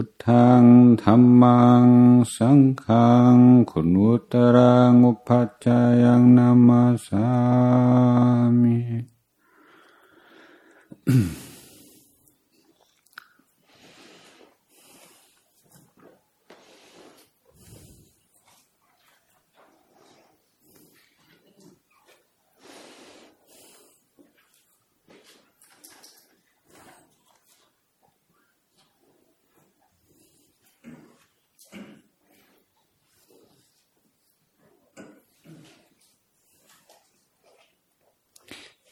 [0.00, 0.64] พุทธัง
[1.02, 1.86] ธรรมัง
[2.36, 3.36] สังฆัง
[3.70, 7.28] คุณุตรังอุปัจจายังนามาสา
[8.60, 8.78] มิ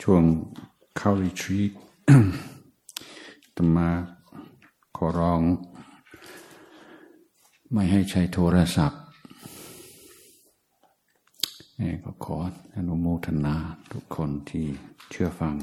[0.08, 0.26] ช่วง
[0.96, 1.72] เข้าริทรีต
[3.56, 3.88] ตมา
[4.96, 5.42] ขอร้อง
[7.72, 9.00] ไม่ให้ใช้โทรศัพท์
[11.80, 12.36] นี่ก็ขอ
[12.74, 13.56] อนุโมทนา
[13.92, 14.66] ทุกคนที่
[15.10, 15.54] เชื่อฟัง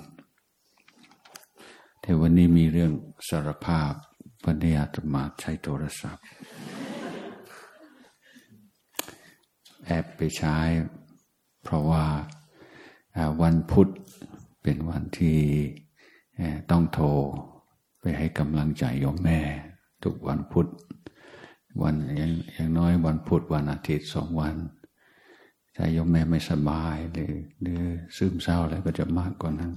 [2.01, 2.91] แต่วันนี้มีเรื่อง
[3.29, 3.91] สารภาพ
[4.45, 6.23] วันนี้อาตมาใช้โทรศัพท์
[9.85, 10.57] แอบไปใช้
[11.63, 12.05] เพราะว่า
[13.43, 13.89] วันพุธ
[14.63, 15.39] เป็นวันที่
[16.71, 17.07] ต้องโทร
[18.01, 19.39] ไปให้กำลังใจโยมแม่
[20.03, 20.67] ทุกวันพุธ
[21.81, 24.55] วันอย่างงน้อยวันพุธวันอาทิตย์สองวัน
[25.73, 27.81] ใจโยมแม่ไม่สบายหรือหรือ
[28.17, 29.71] ซึมเศร้าอะไรก็จะมากกว่านั้น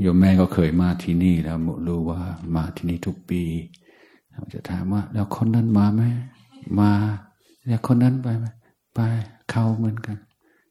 [0.00, 2.20] โยมแม่ก็เคยมาที่นี่แล้วรู้ว่า
[2.56, 3.42] มาที่นี่ทุกปี
[4.52, 6.02] จะถามว่า แล้วคนนั้นมาไหม
[6.80, 6.90] มา
[7.66, 8.46] แล้วคนนั้นไปไหม
[8.94, 9.00] ไป
[9.50, 10.16] เข้าเหมือนกัน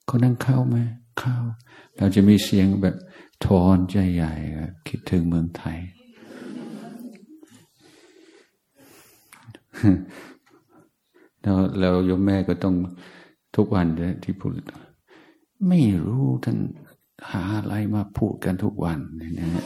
[0.10, 0.78] คนนั้นเข้าไหม
[1.20, 1.36] เข้า
[1.98, 2.96] เราจะมีเสียงแบบ
[3.46, 4.34] ทอนใจใหญ่
[4.88, 5.78] คิดถึงเมืองไทย
[11.42, 12.76] แล้วเราโยมแม่ก็ต้อง
[13.56, 13.88] ทุกวัน
[14.24, 14.52] ที่พูด
[15.70, 16.58] ไม่รู้ท่าน
[17.32, 19.00] หาอะไรมาพูดกันทุกวัน
[19.40, 19.64] นะ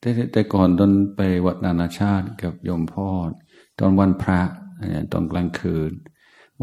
[0.00, 3.08] แต่แต่ก่อนตอนไปวัดนานาชาติกับโยมพ่อ
[3.78, 4.40] ตอนวันพระ
[5.12, 5.92] ตอนกลางคืน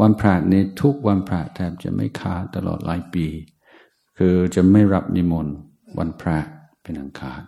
[0.00, 3.26] วันพระนี้ทุกวันพระแทบจะไม่ขาดตลอดหลายปี
[4.18, 5.56] คือจะไม่รับนิมนต์
[5.98, 6.38] วันพระ
[6.82, 7.42] เป็นอังคาร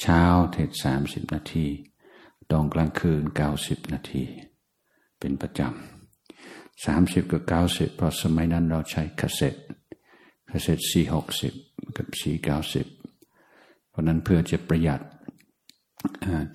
[0.00, 1.66] เช้าเทศสามสิบนาที
[2.50, 4.24] ตอนกลางคืนเก้าสิบนาที
[5.18, 9.54] เป็นประจำสามสิบกับเก้าสิบเพราะสมัยนั้นเราใช้คาเซ็ต
[10.50, 11.52] คาเซ็ต C หกสิบ
[11.96, 12.86] กับ C เก้าสิบ
[13.88, 15.00] เพราะนั้นเพื่อจะประหยัด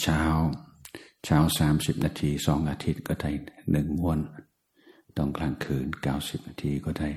[0.02, 0.22] เช้า
[1.25, 3.31] เช้าสามสิบนาทีสองอาทิตย์ก็ได้
[3.72, 4.19] หนึ่งม้วน
[5.17, 7.09] ตอนกลางคืนเก้าสิบนาทีก็ได้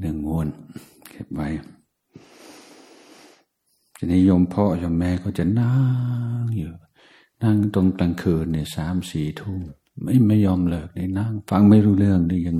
[0.00, 0.46] หนึ่งม้วน
[1.10, 1.48] เก็บไว้
[3.98, 5.76] ทีนี้โยมพ่อโยมแม่ก็จะนั่
[6.42, 6.72] งอยู่
[7.42, 9.60] นั่งตรงกลางคืนเนี่ยสามสี่ทุ่ม
[10.02, 12.58] ไม่ไม่ยอมเลิกเลยนั่ง ฟังไม่รู้เรื่องนี่ยัง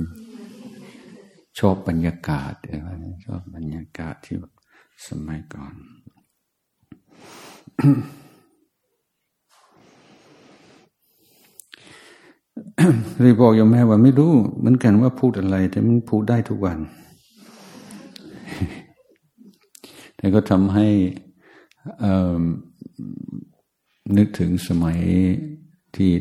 [1.59, 2.53] ชอบบรรยากาศ
[3.25, 4.35] ชอบบรรยากาศที่
[5.07, 5.73] สมัยก่อน
[13.19, 16.79] เลยบอกยมแม่ว่าไม่รู้เหมือนกันว่าพูดอะไร แต่มันพูดได้ทุกวัน
[20.17, 20.87] แต่ก็ทำให้
[24.17, 24.99] นึกถึงสมัย
[25.95, 26.11] ที่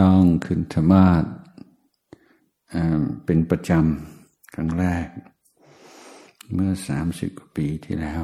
[0.00, 1.24] ต้องขึ้นธรรมาส
[3.24, 5.06] เป็นประจำครั้งแรก
[6.52, 8.22] เมื่อสามสิบกว่าปีที่แล้ว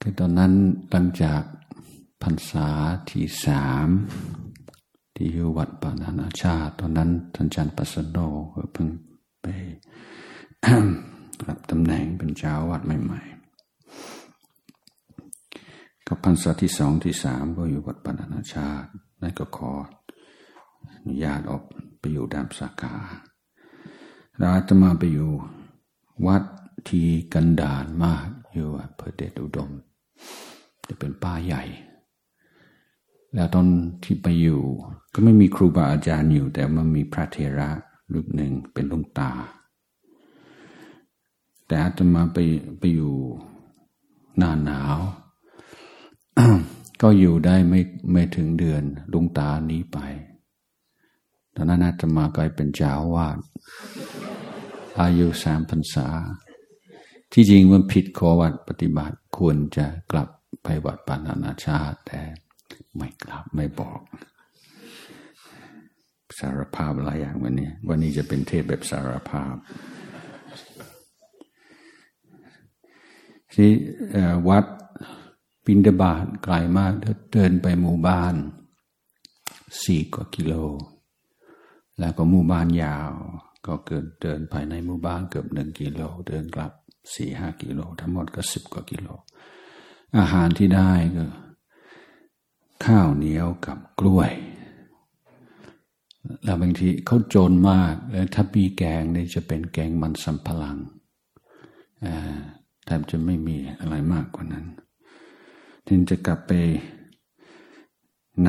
[0.00, 0.52] คือตอนนั้น
[0.90, 1.42] หลังจาก
[2.22, 2.68] พรรษา
[3.10, 3.88] ที่สาม
[5.22, 8.18] ที่อยู่วัดปานานาชาติตอนนั้นท่านจันปัสโน
[8.54, 8.88] ก็เพิ่ง
[9.42, 9.46] ไป
[11.48, 18.88] รับตำแหน่งเป็นเจ้าวัดใหม่ๆก็พรรษาที่สองที่สามก็อยู่วัดปานานาชาติ
[19.22, 19.72] นั่นก็ขอ
[20.94, 21.62] อนุญาตออก
[21.98, 22.94] ไปอยู่ดามสาขา
[24.38, 25.30] แล้วจะมาไปอยู่
[26.26, 26.42] วัด
[26.88, 29.70] ที่กันดารมากอยู่อำเภอเดชอุดม
[30.88, 31.64] จะเป็นป่าใหญ่
[33.34, 33.66] แล้วตอน
[34.04, 34.62] ที่ไปอยู่
[35.12, 37.70] ก็ไม่มีครูบาอาจารย์อยู่ แต่มันมีพระเทระ
[38.12, 39.32] รูปหนึ่งเป็นลุงตา
[41.66, 42.38] แต่อาตมาไป
[42.78, 43.14] ไปอยู่
[44.36, 44.96] หน้าหนาว
[47.02, 47.80] ก็อยู่ได้ไม่
[48.12, 48.82] ไม่ถึงเดือน
[49.12, 49.98] ลุงตานี้ไป
[51.54, 53.38] ตอนนั้นอาตมาก็เป็นเจ้าวาด
[55.00, 56.08] อายุสามพรรษา
[57.32, 60.28] ที่จริงมันผิดขอวัดปฏิบัติคควรจะกลับ
[60.62, 62.20] ไปวัดปานานาชาติแต่
[62.96, 64.00] ไม่กลับไม่บอก
[66.38, 69.54] สารภาพหลายอย่างวันนี้ วันนี้จะเป็นเทศแบบสารภาพ
[73.54, 73.70] ที่
[74.48, 74.64] วัด
[75.64, 76.92] ปินเดบาทไกลมาก
[77.32, 78.34] เดินไปหมู่บ้าน
[79.84, 80.54] สี่กว่ากิโล
[82.00, 83.12] แล้วก็หมู่บ้านยาว
[83.66, 86.72] ก็เกิดเดินภายในหมู่บ้านเกือบหนึ่งกิโล เดินกลับ
[87.14, 89.08] สี่ห้ากิโล ทั้งหมดก็สิบกว่ากิโล
[90.18, 91.24] อาหารที่ได้ก็
[92.84, 94.32] ข้าวเหนียวกับกล้วย
[96.42, 100.78] แล้วบางทีเขาโจรมาก แล้วถ้าปีแกงนี่จะเป็นแกงมันสัมพลัง
[102.84, 104.66] แทบจะไม่มีอะไรมากกว่านั้น
[105.86, 106.52] ถึงจะกลับไป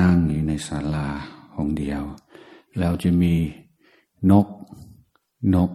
[0.00, 1.08] นั่งอยู่ในศาลา
[1.54, 2.02] ห้องเดียว
[2.78, 3.34] แล้วจะมี
[4.30, 4.46] นก
[5.54, 5.70] นก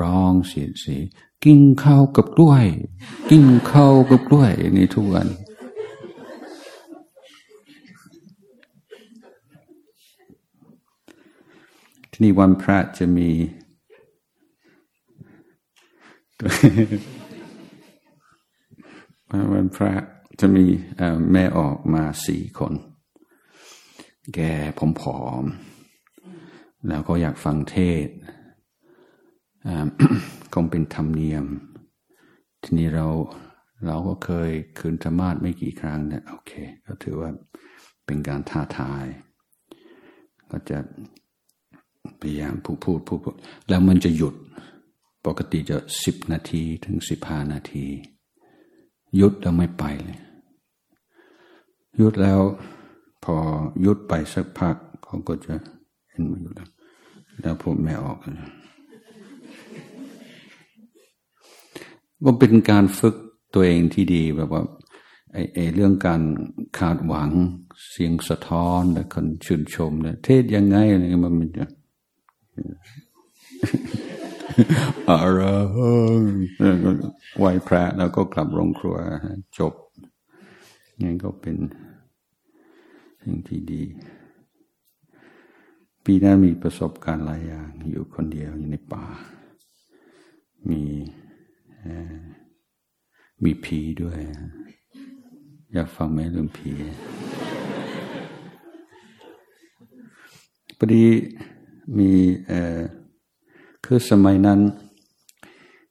[0.00, 0.96] ร้องเสียงสี
[1.44, 2.66] กินข้าวกับกล้วย
[3.30, 5.28] กินข้าวกับกล้วยนี่ทุกวัน
[12.20, 13.28] ที่นี่วันพระจะมี
[19.52, 19.92] วันพระ
[20.40, 20.64] จะมี
[21.32, 22.74] แม่ออกมาสี่คน
[24.34, 24.40] แก
[25.00, 27.76] ผอมๆแล้วก็อยากฟังเท
[28.06, 28.08] ศ
[30.54, 31.44] คงเป็นธรรมเนียม
[32.62, 33.06] ทีนี้เรา
[33.86, 36.52] เราก็เคยคืนธรรมาสไม่กี่ครั้งเนี่ยโอเค
[36.86, 37.30] ก็ถือว่า
[38.06, 39.04] เป็นการท้าทาย
[40.50, 40.78] ก็จะ
[42.20, 43.36] พยายามพูดพูดพูด
[43.68, 44.34] แล้วมันจะหยุด
[45.26, 47.86] ปกติจะสิบนาทีถึงสิบห้านาที
[49.20, 50.18] ยุดแล้วไม่ไปเลย
[52.00, 52.40] ยุดแล้ว
[53.24, 53.36] พอ
[53.84, 55.54] ยุดไปสักพักเขาก็จะ
[56.10, 56.68] เห็นมาอยู่แล้ว
[57.42, 58.18] แล้วพูดไม่ออก
[62.24, 63.16] ก็เป็นการฝึก
[63.54, 64.62] ตัวเองที่ดีแบบว่า
[65.32, 66.22] ไอ้ไอเรื่องการ
[66.78, 67.30] ขาดหวัง
[67.90, 71.66] เสียงสะท้อนและคนชื่นชมเนี่ยเทศยังไงอะไรมันมันจะ
[75.10, 75.40] อะไร
[77.38, 78.96] ไหวพระแล้วก็กลับโรงครัว
[79.58, 79.74] จบ
[81.00, 81.56] นี่ก็เป็น
[83.22, 83.82] สิ่งที่ดี
[86.04, 89.04] ปีนั้นมีประสบการณ์หลายอย่าง อยู่คนเดียวอยู่ในป่า
[90.70, 90.82] มี
[93.44, 94.18] มีผีด้วย
[95.72, 96.70] อยากฟังไหมเรื่องผี
[100.78, 101.04] พอดี
[101.98, 102.12] มี
[103.84, 104.60] คือสมัยนั้น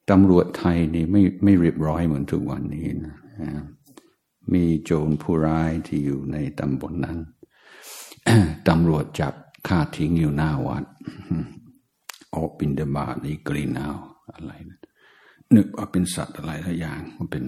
[0.09, 3.15] ตำรวจไทยนี่ไม่ไม่เรียบร้อยเหมือนทุกวันนี้นะ
[4.53, 7.17] มีโจรผู้ร้ายที่อยู่ในตำบลนนั้น
[8.67, 9.33] ตำรวจจับ
[9.67, 10.83] ฆ่าทิ้งอยู่หน้าวัด
[12.35, 13.97] ออกบินเดบาในกรีนาว
[14.33, 14.79] อะไรนะ
[15.55, 17.43] นึกว่าเป็นสัตว์อะไรทุกอย่างมันเป็น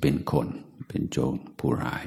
[0.00, 0.46] เป็นคน
[0.88, 2.04] เป็นโจรผู้ร้าย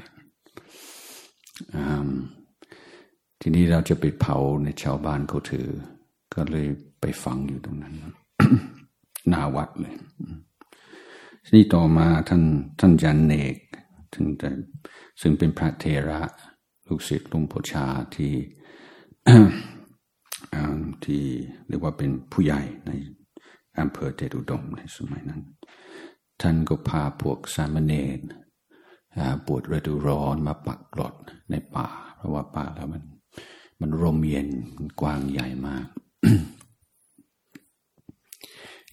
[3.40, 5.68] ทีนี้เราจะไปเผาในชาวบ้านเขาถือ
[6.34, 6.66] ก็เลย
[7.00, 7.94] ไปฟังอยู่ตรงนั้น
[9.28, 9.94] หน้าวัดเลย
[11.54, 12.42] นี่ต่อมาท่าน
[12.80, 13.56] ท่านยันเนก
[14.14, 14.50] ถึงแต่
[15.20, 16.20] ซึ่งเป็นพระเทระ
[16.86, 18.34] ลูกศิษย์ลุงโพชาที่
[21.04, 21.22] ที่
[21.68, 22.90] เรียกว่าเป็นผู้ใหญ่ใน
[23.80, 25.42] อำเภอเดดุดมในสมัยนั้น
[26.40, 28.20] ท่านก็พาพวกสามเณร
[29.46, 31.14] ปวดฤดูร้อนมาปักกลด
[31.50, 33.02] ในป่า เพราะว่าป่าแล้วมัน
[33.80, 34.48] มันร่มเย็น
[35.00, 35.86] กว้างใหญ่มาก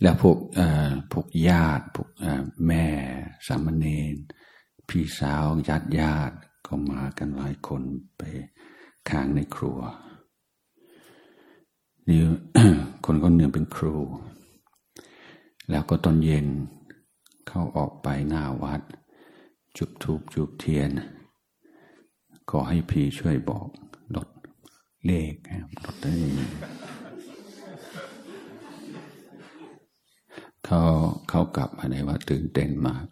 [0.02, 0.38] แล้วพวก
[1.12, 2.10] พวกญาติพวก
[2.68, 2.86] แม่
[3.48, 4.16] สามเณร
[4.90, 7.82] พี่สาวญาติญาติก็มากันหลายคน
[8.18, 8.22] ไป
[9.10, 9.80] ค้างในครัว
[12.08, 12.22] นี่
[13.06, 13.98] คนคนหนึ่งเป็นครู
[15.70, 16.48] แล้วก็ตอนเย็น
[17.48, 18.82] เข้าออกไปหน้าวัด
[19.78, 20.90] จุบทูบจุบเทียน
[22.50, 23.68] ขอให้พี่ช่วยบอก
[25.08, 25.34] เลข
[25.84, 26.14] ลดได้
[30.66, 30.82] เขา
[31.30, 33.06] เขากลับมาในวัดตื่นเต้นมาก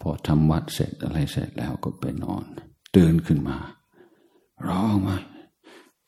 [0.00, 2.44] พอทำวัดเสร็จอะไรเสร็จแล้วก็ไปนอน
[2.96, 3.58] ตื่นขึ้นมา
[4.68, 5.18] ร้องมา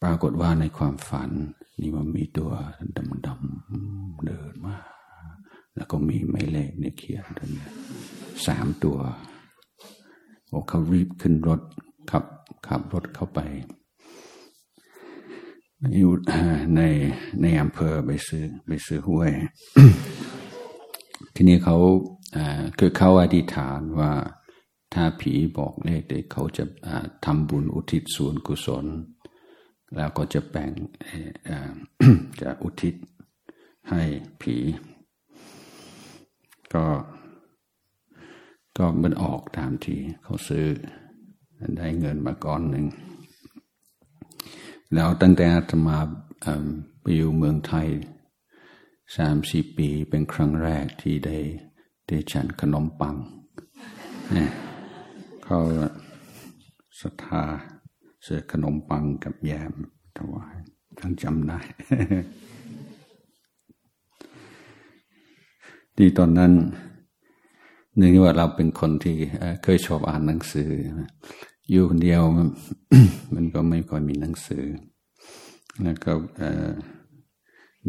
[0.03, 1.31] ปรากฏว่าในความฝัน
[1.81, 2.51] นี่มันมีตัว
[2.97, 4.77] ดำดำเดินมา
[5.75, 7.69] แล้วก็มีไม่เลขในเขียนตรงนี้
[8.47, 8.99] สามตัว
[10.49, 11.61] โอ้เขารีบขึ้นรถ
[12.11, 12.25] ขับ
[12.67, 13.41] ขับรถเข้าไป
[15.97, 16.13] อยู่
[16.77, 16.83] ใน
[17.43, 19.31] ในอำเภอไปซื้อไปซื้อห้วย
[21.35, 21.77] ทีนี้เขา
[22.79, 24.13] คือเขาอธิษฐานว่า
[24.95, 26.65] ถ้าผีบอกเลขเด็กเขาจะ
[27.25, 28.87] ทำบุญอุทิศส่วนกุศล
[29.97, 30.73] แล้วก็จะแบ่ง
[32.41, 32.95] จะอุทิศ
[33.91, 34.03] ให้
[34.41, 34.57] ผี
[36.75, 36.85] ก็
[38.79, 40.67] ก็มันออกตามที่เขาซื้อ
[41.77, 42.87] ได้เงินมาก้อนหนึ่ง
[44.95, 45.99] แล้วตั้งแต่อาตมา
[47.01, 47.89] ไปอยู่เมืองไทย
[49.17, 51.39] สามสี่ปีเป็นครั้งแรกที่ได้
[52.07, 53.17] ได้ฉันขนมปัง
[54.33, 54.51] เนี่ย
[55.45, 55.59] เขา
[57.01, 57.43] ศรัทธา
[58.23, 59.73] เสือขนมปังกับแยม
[60.17, 60.55] ถวาย
[60.99, 61.61] ทั้งจำได้
[65.97, 66.53] ที่ตอนนั้น
[67.97, 69.17] หนึ่งว่าเราเป็นคนที่
[69.63, 70.71] เคยชอบอ่านหนังสือ
[71.73, 72.23] อยู่คนเดียว
[73.35, 74.65] มันก็ไม่ค่อยมีหนังสือ
[75.83, 76.13] แล้วก็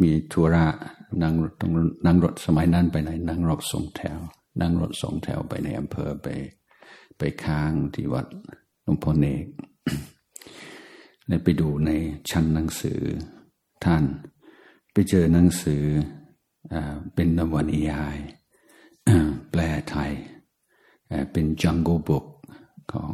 [0.01, 0.65] มีธุระ
[1.21, 1.71] นั่งต้อง
[2.05, 4.19] นั่งรถสมัยนั้นไปไหนนั่งรถสองแถว
[4.61, 6.27] นั่งรถสองแถวไปในอำเภอไป
[7.17, 8.27] ไปค้างที่วัด
[8.83, 9.45] หลวงพ่อเนก
[11.27, 11.89] เลยไปดูใน
[12.29, 13.01] ชั้นหนังสือ
[13.83, 14.03] ท่าน
[14.91, 15.83] ไปเจอหนังสือ
[17.15, 18.17] เป็นนวนิยาย
[19.49, 20.11] แปลไทย
[21.31, 22.25] เป็นจังโกบุก
[22.93, 23.13] ของ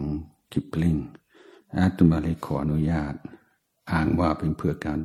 [0.52, 0.98] กิปลิง
[1.78, 3.16] อาตมาเลยขออนุญาต
[3.92, 5.00] อ้างว่าเป็นเพื่อการ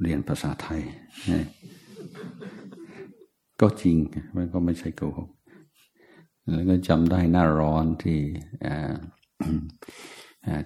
[0.00, 0.82] เรียนภาษาไทย
[3.60, 3.96] ก็จริง
[4.36, 5.30] มันก็ไม่ใช่โกหก
[6.50, 8.20] แล้วก็จำได้หน้าร้อนที่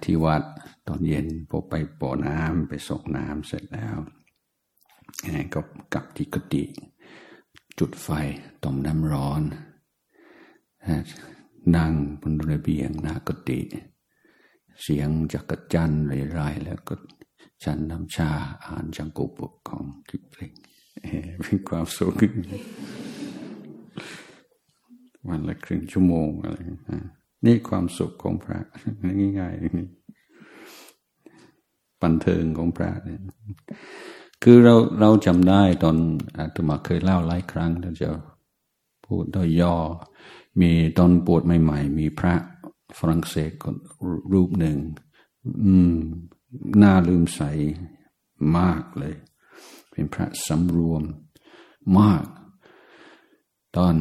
[0.03, 0.43] ที่วัด
[0.87, 3.97] ตอนเย็นพอไปป่อน้ำไปส่งน้ำเสร็จแล้ว
[5.53, 5.59] ก็
[5.93, 6.63] กลับที่กติ
[7.79, 8.09] จุดไฟ
[8.63, 9.41] ต้มน้ำร้อน
[11.75, 13.59] นั่งบนระเบียงหน้ากติ
[14.81, 16.93] เสียงจักรจันเไรๆแล้วก็
[17.63, 18.31] ฉันน้ำชา
[18.65, 20.53] อ่านจังกุบุกของกิปลิง
[21.41, 22.13] เป็นความสุข
[25.27, 26.57] วันละครึ่งชั่วโมงอะไร
[27.45, 28.59] นี่ความสุขของพระ
[29.39, 29.85] ง่ายๆนี่
[32.01, 33.19] บันเทิงของพระเนี่ย
[34.43, 35.97] คือเราเราจำได้ตอน
[36.37, 38.09] อาตมาเคยเล่าหลายครั้งเราจะ
[39.05, 39.75] พูดโดยย่อ
[40.61, 42.35] มีตอนปวดใหม่ ๆ มีพระ
[42.97, 43.75] ฝรั่งเศสคน
[44.33, 44.77] รูปหนึ่ง
[45.63, 45.95] อืม
[46.81, 47.41] น่าลืมใส
[48.57, 49.15] มากเลย
[49.91, 51.03] เป็นพระสำรวม
[51.99, 52.25] มาก
[53.77, 53.95] ตอน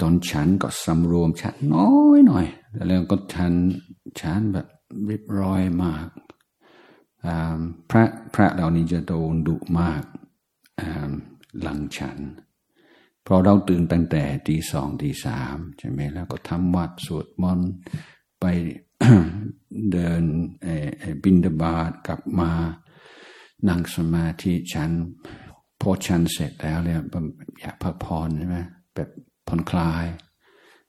[0.00, 2.46] ตอนฉันก็สำรวมฉันน้อยหน่อย
[2.88, 3.52] แล้วก็ฉัน
[4.20, 4.66] ฉันแบบ
[5.06, 6.08] เรียบร้อยมาก
[7.90, 10.02] พระพระเหล่านี้จะโดนดุมาก
[11.62, 12.18] หลังฉัน
[13.26, 17.70] พราะเราตื่นตั้งแต่ตีสองตีสามใช่ไหมแล้วก็ทำวัดสวดมนต์
[18.40, 18.44] ไป
[19.92, 20.22] เดิน
[21.22, 22.50] บินดาบาตกลับมา
[23.68, 24.90] นั่งสมาธิฉัน
[25.80, 27.00] พอฉันเสร็จแล้วเนี่ย
[27.60, 28.58] อยากพักผ่อนใช่ไหม
[28.94, 29.08] แบบ
[29.48, 30.06] ผ่อนคลาย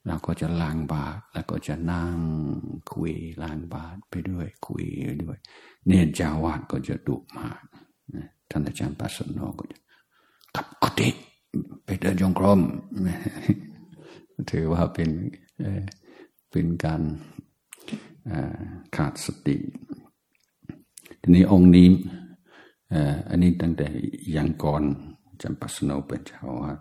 [0.07, 2.15] เราก็จะล้างบาตแล้วก็จะนั่ง
[2.93, 3.13] คุย
[3.43, 4.83] ล้างบาตรไปด้วย คุย
[5.23, 5.37] ด้วย
[5.87, 7.61] เนรจาวาดก็จะดุมาก
[8.49, 9.79] ท่านอาจารย์ปัสสนก็จะ
[10.55, 11.09] ขับกุฏิ
[11.85, 12.61] ไปเดินจงกรม
[14.51, 15.09] ถือว่าเป็น
[16.51, 17.01] เป็นการ
[18.95, 19.57] ขาดสติ
[21.21, 21.89] ทีนี้องค์นี้
[23.29, 23.87] อันนี้ตั้งแต่
[24.35, 24.83] ยังก่อน
[25.41, 26.71] จำปัสโนเป็นเจ้าวา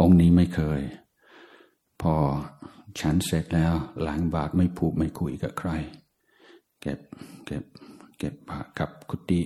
[0.00, 0.80] องค์นี้ไม่เคย
[2.02, 2.14] พอ
[3.00, 5.70] ฉันเสร็จแล้วหลังบาทไม่ผูกไม่คุยกับใคร
[6.80, 7.00] เก็บ
[7.46, 7.64] เก็บ
[8.18, 9.40] เก็บผ้ากับกุฏิ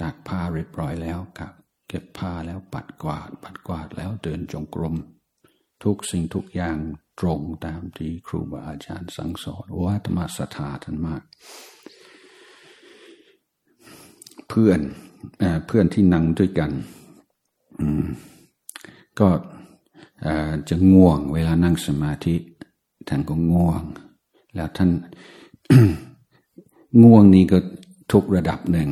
[0.00, 1.52] ดักผ้าเรียบร้อยแล้วกับ
[1.90, 4.94] เก็บผ้าแล้วปัดกวาด ปัดกวาดแล้วเดินจงกรม
[5.84, 6.76] ทุกสิ่งทุกอย่าง
[7.20, 11.22] ตรงตามที่ครูบาอาจารย์สั่งสอนว่าธรรมสถาท่านมาก
[14.48, 14.80] เพื่อน
[15.66, 16.70] เพื่อนที่นั่งด้วยกัน
[19.20, 19.28] ก็
[20.68, 22.34] จะง่วงเวลานั่งสมาธิ
[23.08, 23.82] ท่านก็ง่วง
[24.54, 24.90] แล้วท่าน
[27.02, 27.58] ง่วงนี้ก็
[28.12, 28.88] ทุกระดับหนึ่ง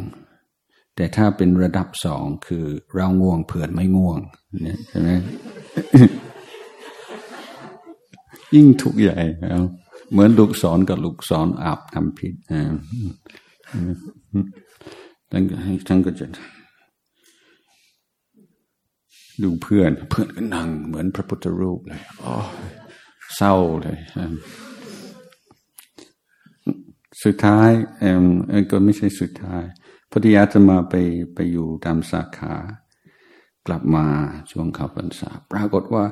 [1.01, 2.65] แต่ถ้าเป็นระดับสองคือ
[2.95, 4.19] เราง่วงเพื่อนไม่ง่วง
[4.63, 5.11] เนี่ยใช่ไหม
[8.55, 9.63] ยิ่งทุกใหญ่แล้ว
[10.11, 12.73] เหมือนลูกศรกับลูกศรอาบทำผิดอ่า
[15.31, 16.27] ท่านก็จะ
[19.43, 22.33] ดูเพื่อน เพื่อนก็นั่งเหมือนพระพุทธรูปเลยโอ้
[23.37, 23.99] เศร้าเลย
[27.23, 28.05] สุดท้ายเอ
[28.61, 29.65] อก็ไม่ใช่สุดท้าย
[30.11, 30.95] พอดีอาจะมาไป
[31.35, 32.55] ไปอยู่ตามสาขา
[33.67, 34.07] กลับมา
[34.51, 36.05] ช่วงข้าพรรษา ปรากฏว่า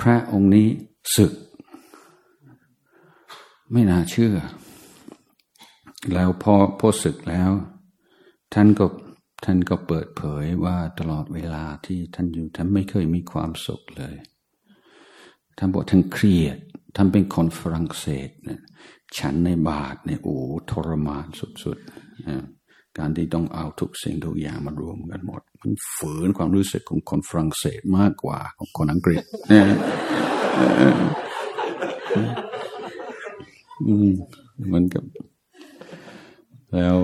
[0.00, 0.68] พระองค์นี้
[1.16, 1.32] ศึก
[3.72, 4.34] ไม่น่าเชื่อ
[6.12, 7.50] แล้วพอพอศึกแล้ว
[8.54, 8.86] ท่านก็
[9.44, 14.14] ท่านก็เปิดเผยว่าตลอดเวลาที่ท่านอยู่ท่านไม่เคยมีความสุขเลย
[15.58, 16.58] ท่านบอกท่านเครียด
[16.96, 18.60] ท่านเป็นคนฝรั่งเศสเนี่ย
[19.18, 20.36] ฉันในบาทเนี่ยโอ้
[20.70, 21.26] ทรมาน
[21.64, 22.57] สุดๆ
[22.98, 29.22] การที่ต้องเอาทุกสิ่งทุกอย่างมารวมกันหมด มันฝืนความรู้สึกของคนฝรั่งเศสมากกว่าของคนอังกฤษ
[34.66, 35.04] เหมือนกับ
[36.74, 36.98] แล้ว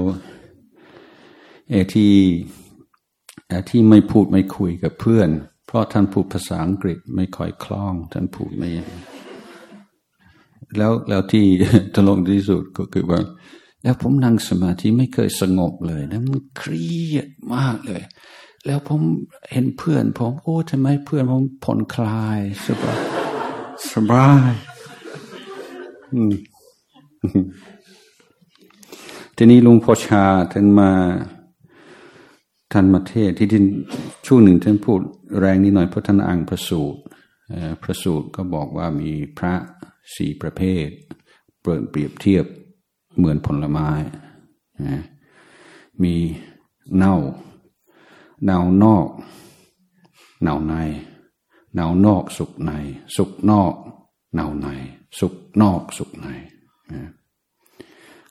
[1.71, 2.15] เอที่
[3.71, 5.29] ที่ไม่พูดไม่คุยกับเพื่อน
[5.67, 8.71] เพราะท่านพูดภาษาอังกฤษไม่ค่อยคล่อง ท่านพูดไม่
[10.79, 11.47] แล้วแล้วที่
[11.95, 13.21] ตลกที่สุดก็คือว่า
[13.85, 18.05] แล้วผมนั่งสมาธิไม่เคยสงบเลยนะมันเครียดมากเลย
[18.67, 19.01] แล้วผม
[19.53, 22.99] เห็นเพื่อนผมโอ้ทำไมเพื่อนผมผ่อนคลายสบาย
[23.93, 24.53] สบาย
[29.37, 30.91] ทีนี้ลุงพ่อชาท่านมา
[32.73, 33.63] ท่านมาเทศที่ที่
[34.27, 35.01] ช่วงหนึ่งท่านพูด
[35.41, 37.01] แรงนิดหน่อยเพราะท่านอ่านพระสูตร
[37.83, 39.55] พระสูตรก็บอกว่ามีพระ
[40.15, 40.89] สี่ประเภท
[41.63, 42.45] เปิดเปรียบเทียบ
[43.17, 43.89] เหมือนผลไม้
[46.03, 46.15] มี
[46.97, 47.17] เน่า
[48.45, 49.09] เน่านอก
[50.43, 50.75] เน่าใน
[51.75, 52.73] เน่านอกสุกใน
[53.17, 53.75] สุกนอก
[54.35, 54.67] เน่าใน
[55.19, 56.27] สุกนอกสุกใน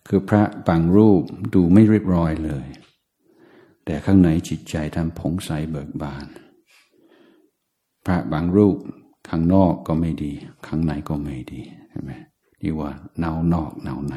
[0.07, 1.21] คือพระบางรูป
[1.53, 2.67] ดูไม่เรียบร้อยเลย
[3.85, 6.25] แต่ข้างในจิตใจท่านผงใสเบิกบาน
[8.05, 8.77] พระบางรูป
[9.29, 10.31] ข้างนอกก็ไม่ดี
[10.67, 12.11] ข้างในก็ไม่ดีใช่ไหม
[12.61, 14.15] นี่ว่าเน่านอกเน่าใน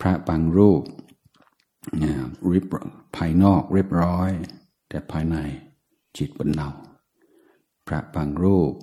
[0.00, 0.82] พระบางรูป
[2.52, 2.64] ริบ
[3.16, 4.30] ภายนอกเรียบร้อย
[4.88, 5.36] แต่ภายใน
[6.16, 6.68] จิตเป็นเนา
[7.86, 8.74] พระบางรูป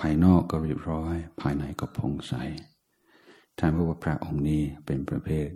[0.00, 2.34] ภายนอกก็เรียบร้อย ภายในก็พองใส
[3.58, 5.48] ท่านบอกว่าพระองค์นี้เป็นประเภท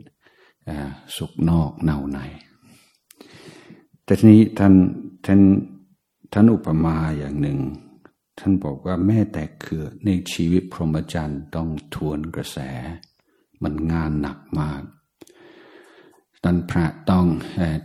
[1.17, 2.19] สุกนอกเน่าใน
[4.05, 4.75] แต่ทีนี้ท่าน
[5.27, 5.41] ท่าน
[6.33, 7.59] ท่านอุปมาอย่างหนึ่ง
[8.39, 12.59] ท่านบอกว่าแม่แต่คือในชีวิตพรหมจรรย์ต้องทวนกระแส
[13.63, 14.83] มันงานหนักมาก
[16.43, 17.27] ท่านพระต้อง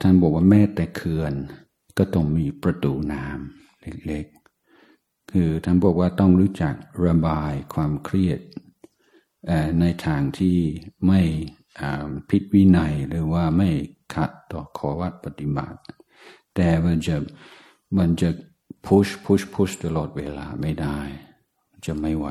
[0.01, 1.33] ท่านบอกว่าแม่แต่เขื่อน
[1.97, 8.39] ก็ต้องมีประตูน้ำเล็กๆ คือท่านบอกว่าต้องรู้จักระบายความเครียด
[9.79, 10.57] ในทางที่
[11.07, 11.21] ไม่
[12.29, 13.69] ผิดวินัยหรือว่าไม่
[14.13, 15.79] ขัดต่อขอวัดปฏิบัติ
[16.55, 17.17] แต่มันจะ
[17.97, 18.29] มันจะ
[18.85, 20.99] พุชพุชพุชตลอดเวลาไม่ได้
[21.85, 22.27] จะไม่ไหว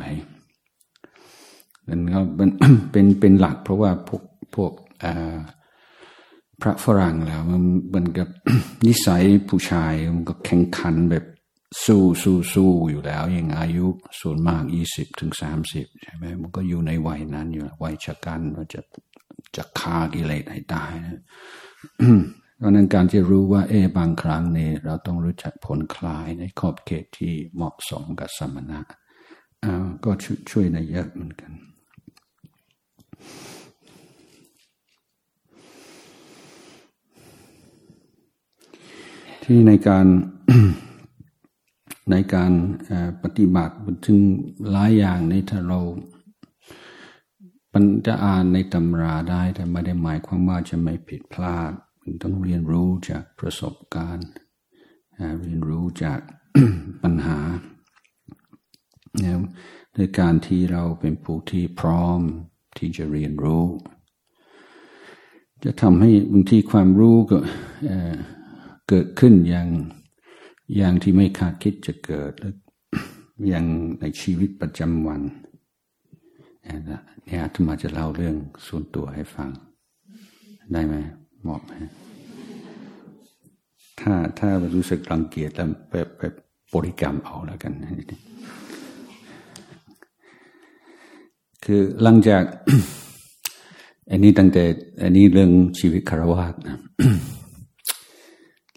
[1.88, 2.50] นั่นก็เป็น
[2.92, 4.22] เป็นเป็นหลัก เพราะว่าพวก
[4.54, 4.72] พวก
[6.62, 7.62] พระฝรั่งแล้วมัน
[7.94, 8.28] มันกับ
[8.86, 11.24] นิสัยผู้ชายมันก็แข่งขันแบบ
[11.84, 13.86] สู้สู้สู้อยู่แล้วยังอายุ
[14.20, 18.80] ส่วนมากยี่สิบถึงสามสิบใช่ไหมมันก็อยู่ในวัยนั้นอยู่วัยชะกันว่าจะ
[19.56, 21.22] จะฆ่ากิเลสให้ตายนะ
[22.58, 28.80] เพราะนั้นการที่รู้ว่าเอบางครั้งนี่เราต้องรู้จักผลคลายในขอบเขตที่เหมาะสมกับสมณะ
[30.04, 30.10] ก็
[30.50, 31.52] ช่วยในเยอะเหมือนกัน
[39.42, 40.06] ที่ในการ
[42.10, 42.52] ในการ
[43.22, 43.74] ปฏิบัติ
[44.06, 44.18] ถึง
[44.70, 45.80] หลายอย่างในถ้าเรา
[47.72, 51.72] มันจะอ่านในตำราได้แต่ไม่ได้หมายความว่าจะไม่ผิดพลาด
[52.22, 54.28] ต้องเรียนรู้จากประสบการณ์
[55.42, 56.20] เรียนรู้จาก
[57.02, 57.38] ปัญหา
[59.96, 62.20] ในการที่เราเป็นผู้ที่พร้อม
[62.78, 63.64] ที่จะเรียนรู้
[65.64, 67.38] จะทำให้บางทีความรู้ก็
[68.88, 69.68] เกิดขึ้นอย่าง
[70.76, 72.32] อย่างที่ไม่คาดคิดจะเกิด
[73.48, 73.64] อย่าง
[74.00, 75.22] ในชีวิตประจำวัน
[76.62, 78.36] เนี่ยอาตมาจะเล่าเรื่อง
[78.66, 79.50] ส่วนตัวให้ฟัง
[80.72, 80.94] ได้ไหม
[81.42, 81.72] เหมาะไหม
[84.00, 86.22] ถ้าถ้ารู้สึกรังเกียจแล้วไปไป
[86.74, 87.72] บริกรรมเอาแล้วกัน
[91.66, 92.44] คือหลังจาก
[94.10, 94.64] อันนี้ตั้งแต่
[95.02, 96.78] อันนี้เรื่องชีวิตคารวะนะ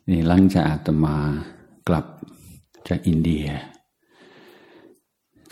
[0.10, 1.18] นี่หลังจากอาตมา
[1.88, 2.06] กลับ
[2.88, 3.46] จากอินเดีย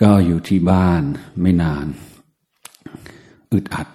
[0.01, 1.03] ก็อยู่ที่บ้าน
[1.41, 1.87] ไม่นาน
[3.51, 3.87] อึดอัด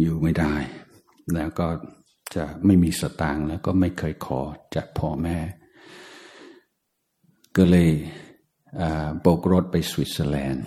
[0.00, 0.54] อยู่ไม่ได้
[1.34, 1.68] แล้วก็
[2.34, 4.40] จะไม่มีสตางค์แล้วก็ไม่เคยขอ
[4.74, 5.38] จากพ่อแม่
[7.56, 7.90] ก็เลย
[9.20, 10.66] โบกรถไปสวิตเซอร์แลนด์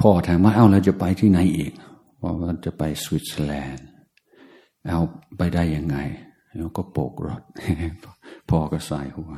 [0.00, 1.72] พ่อถามว่าเอาเราจะไปที่ไหนอีก
[2.22, 3.86] บอกว่าจะไปสวิตเซอร์แลนด์
[4.88, 5.00] เอา
[5.36, 5.96] ไปได้ยังไง
[6.56, 7.42] แล้วก็โบกรถ
[8.50, 9.32] พ่อก็ส่ายหัว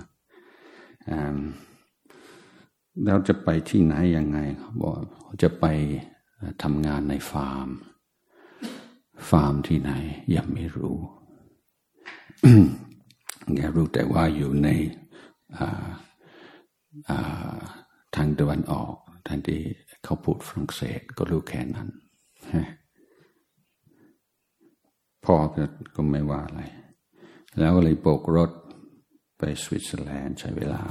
[3.04, 4.94] แล้วจะไปที่ไหนยังไงเขาบอก
[5.42, 5.66] จะไป
[6.62, 7.68] ทำงานในฟาร์ม
[9.30, 9.92] ฟาร์มที่ไหน
[10.36, 10.98] ยังไม่รู้
[13.56, 14.68] แกรู้แต่ว่าอยู่ใน
[18.16, 18.94] ทางตะวันออก
[19.26, 19.60] ทางที่
[20.08, 21.88] เขาพูดฝรั่งเศสก็รู้แค่นั้น
[25.24, 25.34] พ่อ
[25.94, 26.62] ก็ไม่ว่าอะไร
[27.58, 28.50] แล้วก็เลยโบกรถ
[29.38, 30.82] ไปสวิตเซอร์แลนด์ใช้เวลา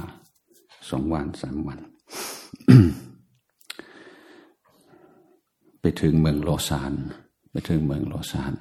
[0.90, 1.78] สองวันสามวัน
[5.80, 6.92] ไปถึงเมืองโลซาน
[7.50, 8.52] ไปถึงเมืองโลซาน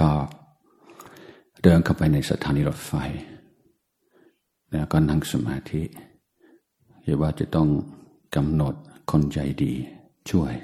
[0.00, 0.10] ก็
[1.62, 2.92] เดินเข้าไปในสถานีรถไฟ
[4.72, 5.82] แล้วก็นั่งสมาธิ
[7.02, 7.68] เห็นว่าจะต้อง
[8.36, 8.76] กำหนด
[9.10, 9.74] คนใจดี
[10.30, 10.54] ช่วย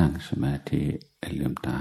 [0.00, 0.82] นั่งสมาธิ
[1.36, 1.78] เลืมตา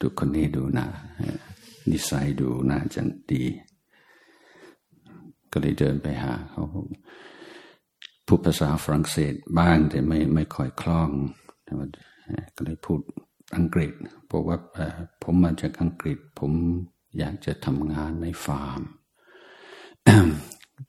[0.00, 0.86] ดูคนนี้ดูนะ
[1.90, 3.44] นิสัยดูน่าจะดี
[5.52, 6.64] ก็เลยเดินไปหาเขา
[8.26, 11.10] พูดภาษาฝรั่งเศสบ้างแต่ไม่ไม่ค่อยคล่อง
[12.56, 13.00] ก็เลยพูด
[13.56, 13.92] อังกฤษ
[14.30, 14.58] บอกว่า
[15.22, 16.52] ผมมาจากอังกฤษ ผม
[17.18, 18.80] อยากจะทำงานในฟาร์ม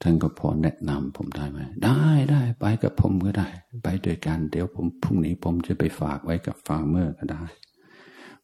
[0.02, 3.47] ท่านก็พอแนะนำผมได้ไหม ได้ได้ไปกับผมก็ได้
[3.84, 7.43] ไปด้วยกันเดี๋ยวผมพรุ่งนี้ผมจะไปฝากไว้กับ farmer ก็ได้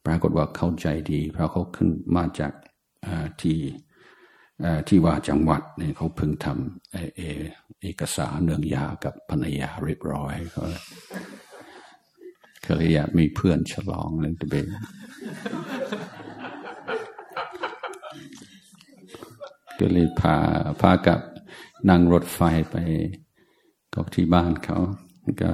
[0.06, 2.52] ปรากฏว่าเข้าใจดี เพราะเขาขึ้นมาจาก
[3.42, 3.58] ที่
[4.88, 7.20] ที่ว่าจังหวัดเนี่ยเขาเพิ่งทำเอ
[7.82, 10.64] เอกสารเนืองยากับภรรยาเรียบร้อยเขา
[12.62, 14.54] เขาเลยอยากมีเพื่อนฉลองเลยจะไป
[19.78, 20.36] ก็เลยพา
[20.82, 21.20] พากับ
[21.88, 22.76] นั่งรถไฟไป
[23.94, 24.78] ก็ที่บ้านเขา
[25.42, 25.50] ก็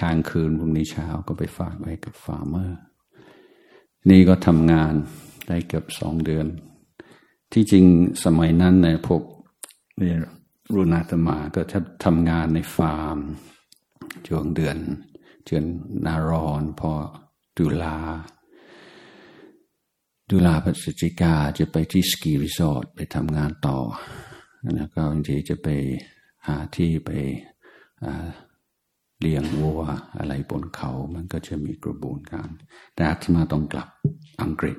[0.00, 2.80] ค้างคืนพรุ่งนี้เช้าก็ไปฝากไว้กับฟาร์มเมอร์
[4.10, 4.92] นี่ก็ทำงาน
[5.48, 6.46] ได้เกือบสองเดือน
[7.52, 7.84] ที่จริง
[8.24, 9.22] สมัยนั้นเนี่ยพวก
[10.00, 10.12] นี่
[10.74, 13.18] รุนาตมาก็จะทำงานในฟาร์ม
[14.26, 14.76] ช่วงเดือน
[15.44, 15.64] เดือน
[16.06, 16.92] นารอนพอ
[17.58, 17.98] ดุลา
[20.30, 23.78] ดุลาพฤศจิกาจะไปที่สกีรีสอร์ทไปทำงานต่อ
[24.74, 25.68] แล้วก็บางทีจะไป
[26.46, 27.10] หาที่ไป
[29.20, 29.82] เลี้ยงวัว
[30.18, 32.48] อะไรบนเขา มันก็จะมีกระบวนการ
[32.94, 33.88] แต่อาตมาต้องกลับ
[34.42, 34.78] อังกฤษ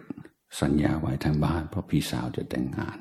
[0.62, 2.98] สัญญาไว้ทางบ้าน เพราะพี่สาวจะแต่งงาน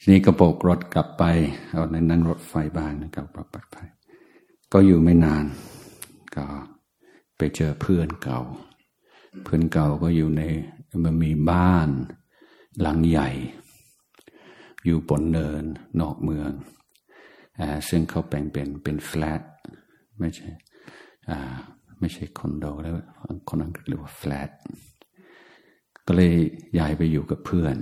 [0.00, 1.24] ทีนี้ก็โบกรถกลับไป
[1.70, 3.88] เอาในนั้นรถไฟบ้านกลับปลอดภัย
[4.72, 5.44] ก็อยู่ไม่นาน
[6.36, 6.44] ก็
[7.36, 8.40] ไปเจอเพื่อนเก่า
[9.44, 10.42] เพื่อนเก่าก็อยู่ใน
[11.04, 11.88] มันมีบ้าน
[12.80, 13.30] หลังใหญ่
[14.84, 15.64] อยู่บนเนิน
[16.00, 16.50] นอกเมือง
[17.58, 19.42] อซึ่งเขาแบ่งเป็นเป็นแฟลต
[20.18, 20.48] ไม่ใช่
[22.00, 22.94] ไม่ใช่คอนโดแล้ว
[23.48, 24.50] คนอังกฤษเรียกว่าแฟลต
[26.06, 26.34] ก็เลย
[26.78, 27.76] ย้ายไปอยู่กับเพื่อน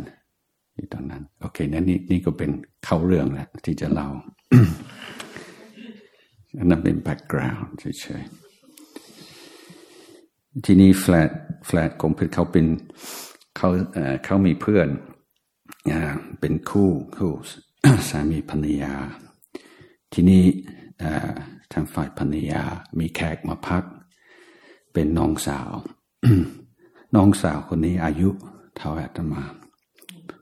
[0.74, 2.50] อยู่ตอนนั้น โอเคนั่นนี่นี่ก็เป็น
[2.84, 4.08] เข้าเรื่องแหละที่จะเล่า
[6.58, 8.34] อันนั้นเป็น backgroundเฉยๆ
[10.64, 11.30] ที่นี่แฟลต
[11.66, 12.66] แฟลตของเพื่อนเขาเป็น
[13.56, 13.68] เขา
[14.24, 14.88] เขามีเพื่อน
[16.40, 17.32] เป็นคู่คู่
[18.08, 18.94] สามีภรรยา
[20.12, 20.44] ทีนี้
[21.72, 22.62] ทางฝ่ายภรรยา
[22.98, 23.84] มีแขกมาพัก
[24.92, 25.70] เป็นน้องสาว
[27.14, 28.28] น้องสาวคนนี้อายุ
[28.76, 29.42] เท่าอาตมา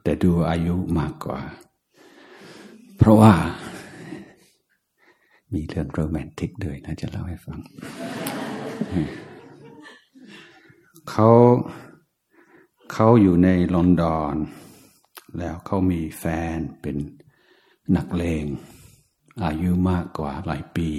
[0.03, 1.41] แต่ดูอายุมากกว่า
[2.97, 3.35] เพราะว่า
[5.55, 7.59] มีเรื่องโรแมนติกด้วยนะจะเล่าให้ฟัง
[11.11, 11.29] เขา
[12.93, 14.37] เขาอยู่ในลอนดอน
[15.39, 16.25] แล้วเขามีแฟ
[16.55, 16.97] นเป็น
[17.97, 18.45] นักเลง
[19.45, 20.91] อายุมากกว่าหลายปี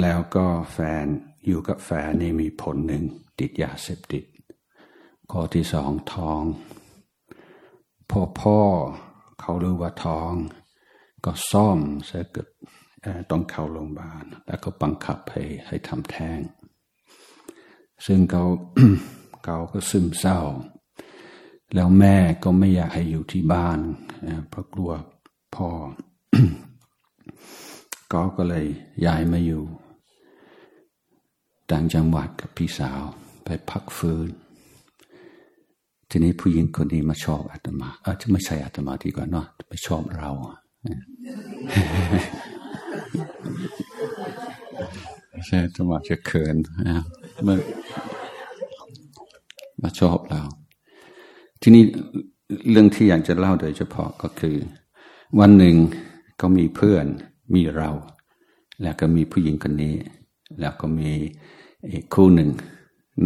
[0.00, 1.04] แล้วก็แฟน
[1.46, 3.04] อยู่กับแฟนนี่มีผลหนึ่ง
[3.38, 4.24] ติดยาเสพติด
[5.30, 6.42] ข้อที่สองท้อง
[8.10, 8.60] พอพ่อ
[9.40, 10.32] เขารู้ว่าท้อง
[11.24, 12.48] ก็ซ่อมเสียเกิด
[13.30, 16.40] ต้องเข้าโรงพยาบาล แล้วก็บังคับให้ให้ทำแท้ง
[18.06, 18.44] ซึ่งเขา
[19.50, 20.38] เขาก็ซึมเศร้า
[21.74, 23.78] แล้วแม่ก็ไม่อยากให้อยู่ที่บ้าน
[24.48, 24.92] เพราะกลัว
[25.54, 25.68] พ่อ
[28.12, 28.66] ก็ก็เลย
[29.04, 29.62] ย้ายมาอยู่
[31.70, 33.02] ต่างจังหวัดกับพี่สาว
[33.44, 34.28] ไปพักฟื้น
[36.10, 40.30] ทีนี้ผู้หญิงคนนี้มาชอบอาตมา เออจะไม่ใช่อาตมาดีกว่าเนาะไปชอบเรา
[45.46, 46.56] ใช่อาตมาจะเขิน
[47.44, 47.58] เมื่อ
[49.82, 50.42] มาชอบเรา
[51.60, 51.84] ที่นี้
[52.70, 54.56] เรื่องที่อยากจะเล่าโดยเฉพาะก็คือ
[55.38, 55.76] วันหนึ่ง
[56.40, 57.06] ก็มีเพื่อน
[57.54, 57.90] มีเรา
[58.82, 59.94] แล้วก็มีผู้หญิงคนนี้
[60.60, 61.10] แล้วก็มี
[61.90, 62.50] อีกคู่หนึ่ง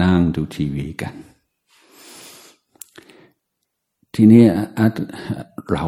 [0.03, 1.15] นั่งดูทีวีกัน
[4.15, 4.45] ทีนี้
[5.71, 5.85] เรา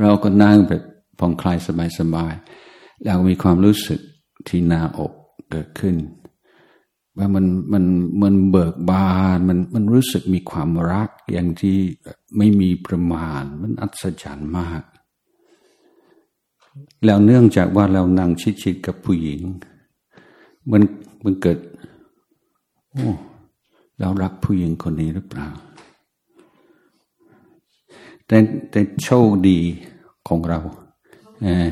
[0.00, 0.82] เราก็นั่งแบบ
[1.18, 1.56] ผ่อนคลาย
[1.98, 4.00] สบายๆแล้วมีความรู้สึก
[4.48, 5.12] ที่หน่าอก
[5.50, 5.94] เกิดขึ้น
[7.18, 7.84] ว่ามันมัน
[8.22, 11.78] มันเบิกบานมันมันรู้สึกมีความรักอย่างที่
[12.36, 14.82] ไม่มีประมาณ มันอัศจรรย์มาก
[17.04, 18.30] แล้วเนื่องจากว่าเรานั่ง
[18.62, 19.40] ชิดๆกับผู้หญิง
[20.70, 20.82] มัน
[21.24, 21.58] มันเกิด
[22.92, 23.10] โอ้
[24.00, 25.48] เรารักผู้หญิงคนนี้หรือเปล่า
[28.26, 28.38] แต่
[28.70, 29.58] แต่โชคดี
[30.28, 30.60] ของเรา
[31.42, 31.70] เออ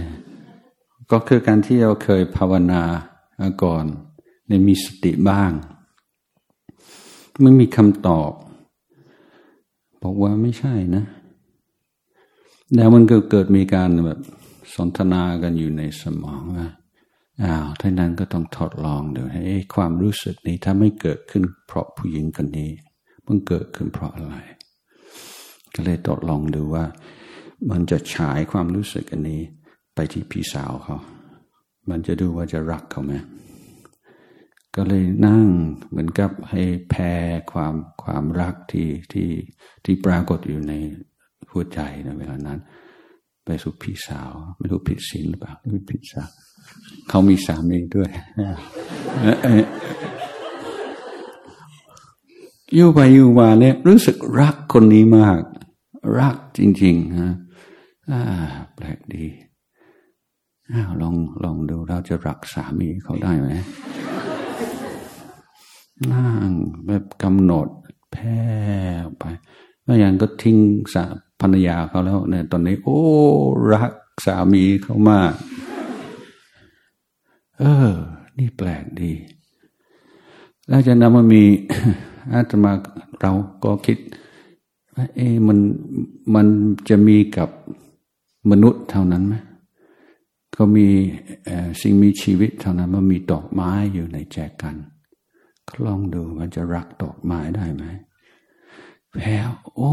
[1.10, 2.82] ก็คือการที่เราเคยภาวนา
[3.62, 3.84] ก่อน
[4.48, 5.52] ในมีสติบ้าง
[7.42, 8.32] ไม่มีคำตอบ
[10.02, 11.04] บอกว่าไม่ใช่นะ
[12.74, 14.20] แล้วมันก็เกิดมีการแบบ
[14.74, 16.68] สนทนากันอยู่ในสมองว่า
[17.42, 19.42] อ้าวท่านั้นก็ต้องทดลองดูให้
[19.74, 22.70] ความรู้สึกนี้ถ้าไม่เกิดขึ้นเพราะผู้หญิงคนนี้
[23.26, 24.36] มันเกิดขึ้นเพราะอะไร
[25.74, 26.84] ก็เลยทดลองดูว่า
[27.70, 29.40] มันจะฉายความรู้สึกอันนี้
[29.94, 30.96] ไปที่พี่สาวเขา
[31.90, 33.14] มันจะดูว่าจะรักเขาไหม
[34.76, 35.46] ก็เลยนั่ง
[35.88, 37.12] เหมือนกับให้แพ้
[37.52, 39.30] ความความรักที่ที่
[39.84, 40.72] ที่ปรากฏอยู่ใน
[41.50, 42.58] หัวใจในเวลานั้น
[43.44, 46.28] ไปสู่พี่สาว ไม่รู้ผิดศีลหรือเปล่าไม่ผิดสาว
[47.08, 48.10] เขามีสามีด้วย
[52.74, 55.40] อยู่ไปอยู่มาเนี่ยรู้สึกรักคนนี้มาก
[56.20, 57.34] รักจริงๆฮะ
[58.74, 59.26] แปลกดี
[61.02, 63.48] ลองลองดูเราจะรักสามีเขาได้ไหม
[66.12, 66.50] นั่ง
[66.86, 67.68] แบบกำหนด
[68.12, 68.38] แพ้
[69.18, 69.24] ไป
[69.84, 70.58] แล้วอย่างก็ทิ้ง
[70.94, 71.04] สา
[71.40, 73.00] ภรรยาเขาแล้วเนี่ยตอนนี้ โอ้
[73.72, 73.92] รัก
[74.26, 75.32] สามีเขามาก
[77.58, 77.90] เออ
[78.38, 79.12] นี่แปลกดี
[80.68, 81.44] แล้วจากนั้นมันมี
[82.32, 82.72] อาตมา
[83.20, 83.32] เรา
[83.64, 83.98] ก็คิด
[84.94, 85.58] ว่าเอมัน
[86.34, 86.46] มัน
[86.88, 87.50] จะมีกับ
[88.50, 89.34] มนุษย์เท่านั้นไหม
[90.56, 90.86] ก็มี
[91.80, 94.76] สิ่งมีชีวิตเท่านั้นมันมีดอกไม้อยู่ในแจกัน
[95.86, 97.84] ลองดูมันจะรักดอกไม้ได้ไหม
[99.12, 99.36] แพ้
[99.74, 99.90] โอ้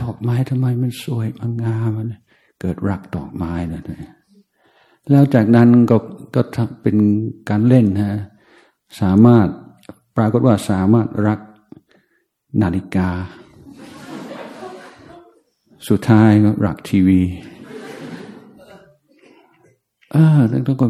[0.00, 2.08] ดอกไม้ทำไมมันสวยมันงามมัน
[2.60, 3.82] เกิดรักดอกไม้เลย
[5.10, 5.96] แล้วจากนั้นก็
[6.34, 6.42] ก็
[6.82, 6.96] เป็น
[7.48, 8.12] การเล่นฮะ
[9.00, 9.46] สามารถ
[10.16, 11.40] ปรากฏว่าสามารถรัก
[12.62, 13.08] นาฬิกา
[15.88, 17.20] สุดท้ายก็รักทีวี
[20.12, 20.86] เออแล้วก็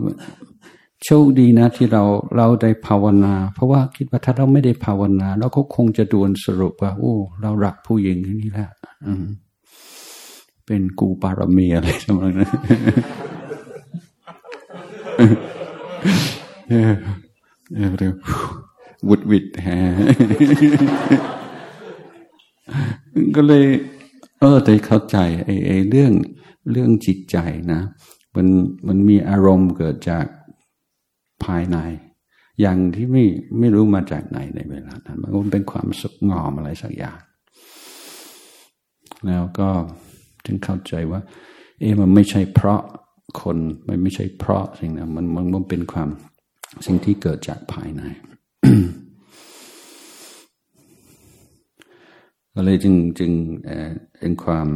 [1.05, 2.03] โชคดีนะที่เรา
[2.37, 8.71] เราได้ภาวนา เพราะว่าคิดว่าถ้าเราไม่ได้ภาวนาเราก็คงจะด่วนสรุปว่า โอ้ เรารักผู้หญิงนี่แหละ
[10.67, 12.51] เป็นกูปารมีอะไรสมัยนั้น
[16.69, 16.93] เออ
[17.99, 18.15] เรียก
[19.09, 19.79] วุดวิดฮะ
[23.37, 23.65] ก็เลย
[24.41, 25.17] เออแต่เข้าใจ
[25.67, 26.13] ไอ้เรื่อง
[26.73, 27.37] เรื่องจิตใจ
[27.73, 27.81] นะ
[28.35, 28.47] มัน
[28.89, 30.25] มันมีอารมณ์เกิดจาก
[31.45, 31.79] ภายใน
[32.61, 33.25] อย่างที่ไม่
[33.59, 37.19] ไม่รู้มาจากไหนในเวลานั้นมันเป็นความสุขงอมอะไรสักอย่าง
[39.27, 39.69] แล้วก็
[40.47, 41.21] จึงเข้าใจว่า
[41.79, 42.83] เอ๊มันไม่ใช่เพราะ
[43.43, 43.57] คน
[43.89, 46.09] มันไม่ใช่เพราะสิ่งนั้นมันมันมันเป็นความ
[46.87, 48.03] สิ่งที่เกิดจากภายใน
[52.55, 53.33] ก็เลยจึงจึง
[54.19, 54.69] เป็นความ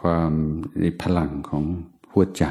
[0.00, 0.32] ความ
[0.80, 1.64] ในพลังของ
[2.12, 2.44] หัวใจ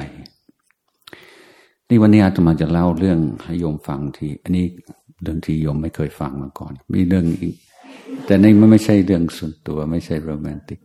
[1.93, 4.65] นี่วันนี้อาตมาจะเล่าเรื่องให้โยมฟังที่ อันนี้
[5.21, 7.55] เรื่องที่โยมไม่เคยฟังมาก่อน มีเรื่องอีก
[8.25, 10.79] แต่นี่มันไม่ใช่เรื่องส่วนตัว ไม่ใช่โรแมนติก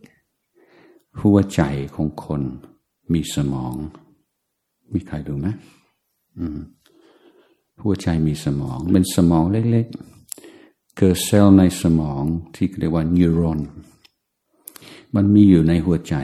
[1.21, 1.61] หัวใจ
[1.95, 2.41] ของคน
[3.13, 3.73] มีสมอง
[4.93, 5.47] มีใครดูไหม
[7.83, 12.23] หัวใจมีสมอง เป็นสมองเล็กๆ เกิดเซลล์ในสมอง
[12.55, 13.59] ที่เรียกว่านิวรอน
[15.15, 16.15] มันมีอยู่ในหัวใจ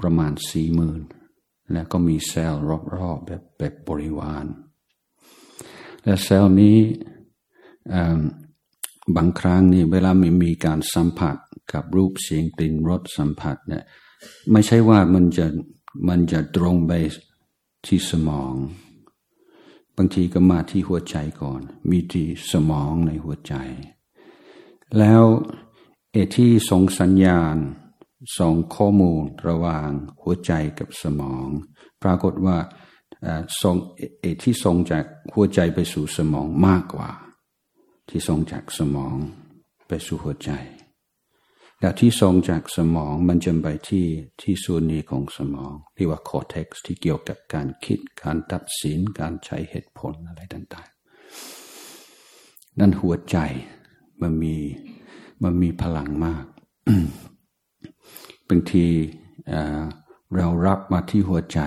[0.00, 1.00] ประมาณสี่หมื่น
[1.72, 2.62] แล้วก็มีเซลล์
[2.96, 4.46] รอบๆแบบแบบบริวาร
[6.02, 6.78] และเซลล์นี้
[9.16, 11.36] บางครั้งนี่เวลามีมีการสัมผัส
[11.72, 13.84] กับรูปเสียงกลิ่นรสสัมผัสเนี่ย
[14.52, 15.46] ไม่ใช่ว่ามันจะ
[16.08, 16.92] มันจะตรงไป
[17.86, 18.54] ที่สมอง
[19.96, 23.54] บางทีก็มาที่หัวใจก่อน มีที่สมองในหัวใจ
[24.98, 25.22] แล้ว
[26.12, 27.56] เอที่ส่งสัญญาณ
[28.38, 29.88] ส่งข้อมูลระหว่าง
[30.22, 31.48] หัวใจกับสมอง
[32.02, 32.56] ปรากฏว่า
[33.62, 33.76] ส่ง
[34.20, 37.10] เอที่ส่งจากหัวใจไปสู่สมองมากกว่า
[38.08, 39.16] ที่ส่งจากสมอง
[39.88, 40.50] ไปสู่หัวใจ
[41.80, 44.06] แต่ที่ส่งจากสมองมันจะไปที่
[44.40, 53.36] ที่ส่วนนี้ของสมองเรียกว่า cortex ที่เกี่ยวกับการคิดการตัดสินการใช้เหตุผลอะไรต่างๆ นั่นหัวใจ
[54.22, 54.56] มันมี
[55.42, 56.44] มันมีพลังมาก
[58.48, 58.86] บางที
[60.36, 61.60] เรารับมาที่หัวใจ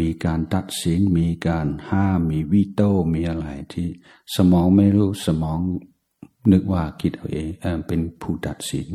[0.00, 3.88] มีการตัดสิน มีการห้าม มี veto มีอะไรที่
[4.36, 5.60] สมองไม่รู้สมอง
[6.52, 7.48] นึกว่าคิดเอาเอง
[7.86, 8.88] เป็นผู้ตัดสิน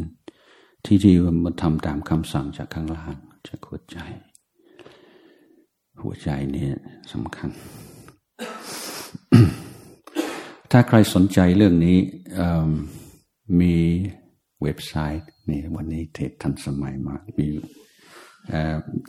[0.85, 3.15] ที่ที่มันทำตามคำสั่งจากข้างล่าง
[3.47, 3.97] จากหัวใจ
[6.01, 6.75] หัวใจเนี่ย
[7.13, 7.49] สำคัญ
[10.71, 11.97] ถ้าใครสนใจเรื่องนี้
[13.59, 13.75] มี
[14.61, 17.47] เว็บไซต์ นี่วันนี้เทศทันสมัยมากมี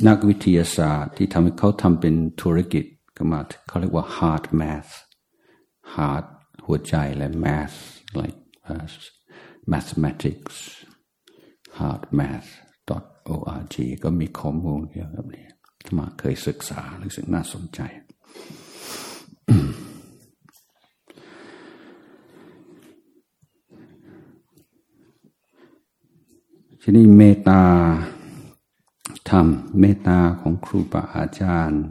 [0.06, 2.84] นักวิทยาศาสตร์ที่ทำให้เขาทำเป็นธุรกิจ
[3.16, 4.92] ก็มาเขาเรียกว่า hard math
[5.94, 6.26] hard
[6.66, 7.78] หัวใจและ math
[8.20, 8.86] like uh,
[9.72, 10.56] mathematics
[11.78, 12.50] hard math
[13.34, 15.46] org ก็มีข้อมูลเกี่ยวกับนี้
[15.98, 17.80] มาเคยศึกษารู้สึกน่าสนใจ
[26.88, 27.62] ทีนี้เมตตา
[29.30, 29.46] ธรรม
[29.80, 31.82] เมตตาของครูบาอาจารย์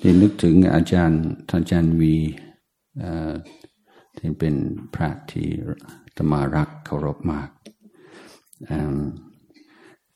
[0.00, 2.16] ที่นึกถึงอาจารย์ท่านอาจารย์วี
[4.16, 4.54] ที่เป็น
[4.94, 5.48] พระที่
[6.16, 7.50] ธรรมารักเคารพมาก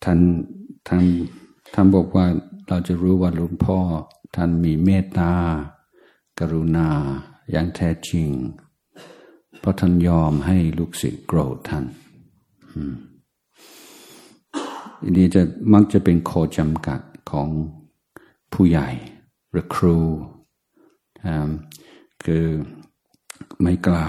[0.04, 0.18] ท่าน
[0.88, 1.04] ท่าน
[1.74, 2.26] ท่านบอกว่า
[2.68, 3.78] เราจะรู้ว่าหลวงพ่อ
[4.36, 5.32] ท่านมีเมตตา
[6.38, 6.88] กรุณา
[7.50, 8.30] อย่างแท้จริง
[9.58, 11.84] เพราะท่านยอมให้ลูกศิษย์โกรธท่าน
[12.74, 13.15] อั
[15.02, 17.48] อันนี้จะมักจะเป็นโคจำกัดของ
[18.52, 18.88] ผู้ใหญ่
[19.50, 19.98] หรือครู
[22.24, 22.46] คือ
[23.62, 24.06] ไม่กล้า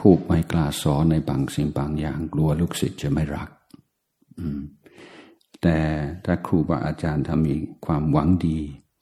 [0.00, 3.48] พูดไม่กล้าสอนในบางสิ่งบางอย่าง กลัวลูกศิษย์จะไม่รัก
[5.62, 5.78] แต่
[6.24, 7.54] ถ้าครูบาอาจารย์ถ้ามี
[7.86, 8.58] ความหวังดี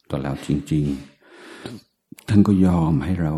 [0.09, 0.85] ต่อเราจริง
[1.57, 3.33] ๆ ท่านก็ยอมให้เรา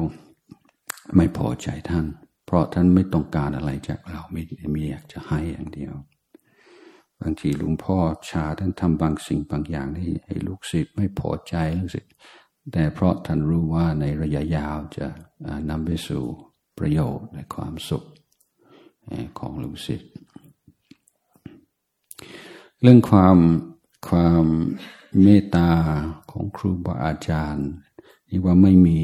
[1.15, 2.05] ไม่พอใจท่าน
[2.45, 4.41] เพราะท่านไม่ต้องการอะไรจากเราไม่
[4.75, 5.93] มีอยากจะให้อย่างเดียว
[7.21, 7.97] บางทีลุงพ่อ
[8.29, 12.11] ชาท่านทำบางสิ่งบางอย่างที่ให้ลูกศิษย์ไม่พอใจลูกศิษย์
[12.71, 15.07] แต่เพราะท่านรู้ว่าในระยะยาวจะ
[15.69, 16.23] นำไปสู่
[16.77, 18.03] ประโยชน์และความสุข
[19.39, 20.11] ของลูกศิษย์
[22.81, 23.37] เรื่องความ
[24.09, 24.45] ความ
[25.21, 25.71] เมตตา
[26.31, 27.69] ของครูบาอาจารย์
[28.29, 28.99] นี่ว่าไม่มี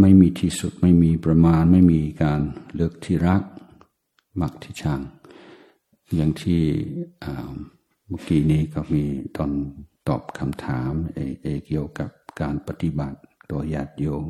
[0.00, 2.40] ไม่มีที่สุดไม่มีประมาณไม่มีการ
[2.74, 3.42] เลือกที่รัก
[4.40, 5.00] มักที่ชัง
[6.16, 6.62] อย่างที่
[8.08, 9.04] เมื่อกี้นี้ก็มี
[9.36, 9.50] ตอน
[10.08, 13.18] ตอบคำถามเอเกี่ยวกับการปฏิบัติ
[13.50, 14.26] ตัวญาติโยม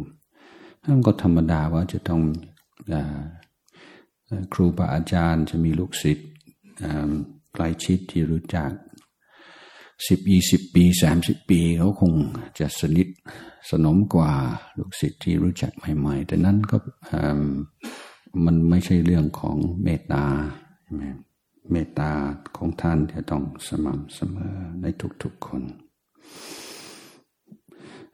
[0.84, 2.22] นั่นก็ธรรมดาว่าจะต้อง
[4.52, 6.28] ครูบาอาจารย์จะมีลูกศิษย์
[7.54, 8.70] ใกล้ชิดที่รู้จัก
[10.08, 12.12] สิบยี่สิบปีสามสิบปีเขาคง
[12.58, 13.08] จะสนิท
[13.70, 14.32] สนมกว่า
[14.78, 16.76] ลูกศิษย์ที่รู้จักใหม่ ๆ แต่นั้นก็
[18.44, 20.24] มันไม่ใช่เรื่องของเมตตา
[20.82, 21.04] ใช่ไหม
[21.70, 22.12] เมตตา
[22.57, 24.87] ของท่านจะต้องสม่ำเสมอใน
[25.22, 25.62] ทุกๆคน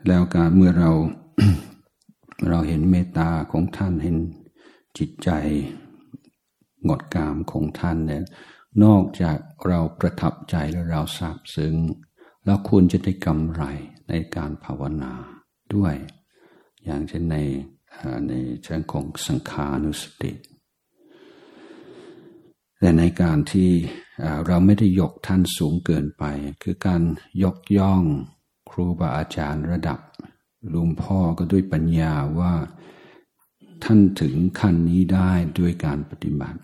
[0.07, 0.91] แล้วการเมื่อเรา
[2.49, 4.17] เราเห็นเมตตาของท่านเห็น
[4.99, 5.31] จิตใจ
[6.89, 8.25] งดงามของท่านเนี่ย
[8.85, 11.75] นอกจากเราประทับใจและเราซาบซึ้ง
[12.45, 13.63] เราควรจะได้กำไร
[14.09, 15.13] ในการภาวนา
[15.75, 15.95] ด้วย
[16.85, 17.37] อย่างเช่นใน
[18.29, 18.33] ใน
[18.63, 20.31] เชิงของสังขานุสติ
[22.83, 23.71] แต่ในการที่
[24.47, 26.25] เราไม่ได้ยกท่านสูงเกินไป
[26.63, 27.03] คือการ
[27.43, 28.03] ยกย่อง
[28.71, 29.99] ครูบาอาจารย์ระดับ
[30.73, 32.55] ลุงพ่อก็ด้วยปัญญาว่า
[33.85, 36.61] ท่านถึงขั้นนี้ได้ด้วยการปฏิบัติ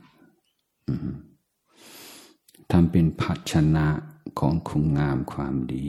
[2.71, 3.89] ทำเป็นภาชนะ
[4.41, 5.87] ของคุณงามความดี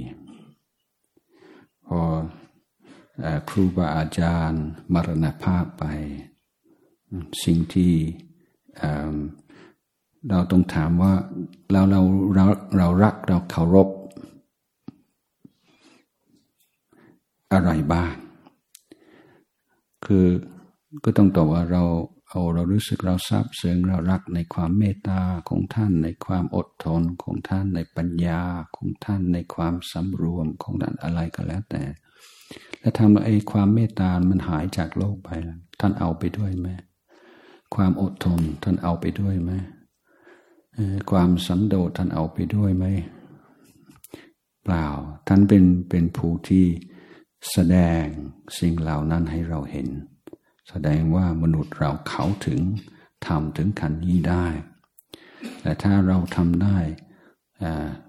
[1.88, 2.02] พอ
[3.50, 4.63] ครูบาอาจารย์
[4.94, 5.84] มรณภาพไป
[7.44, 7.94] สิ่งที่
[10.30, 11.13] เราต้องถามว่า
[11.72, 12.02] เราเรา
[12.36, 12.46] เรา
[12.78, 13.90] เรารักเราเคารพ
[17.54, 18.13] อะไรบ้าง
[20.06, 20.26] คือ
[21.04, 21.84] ก็ต้องตอบว่าเรา
[22.30, 28.42] เอาเรารู้สึกเราซาบซึ้งเรารักในความเมตตาของท่าน ในความอดทนของท่านในปัญญา
[28.76, 31.84] ของท่านในความสำรวมของท่านอะไรก็แล้วแต่
[32.80, 36.68] แล้วทำไอ้ความเมตตา มันหายจากโลกไปแล้วท่านเอาไปด้วยไหม
[37.76, 39.52] ความอดทนท่านเอาไปด้วยไหม
[41.12, 42.86] ความสันโดษท่านเอาไปด้วยไหม
[44.63, 44.88] เปล่า
[45.28, 46.65] ท่านเป็นเป็นผู้ที่
[47.52, 48.04] แสดง
[48.60, 49.88] สิ่งเหล่านั้นให้เราเห็น
[50.69, 52.60] แสดงว่ามนุษย์เราเขาถึง
[53.28, 54.46] ทำถึงขันนี้ได้
[55.62, 56.78] แต่ถ้าเราทำได้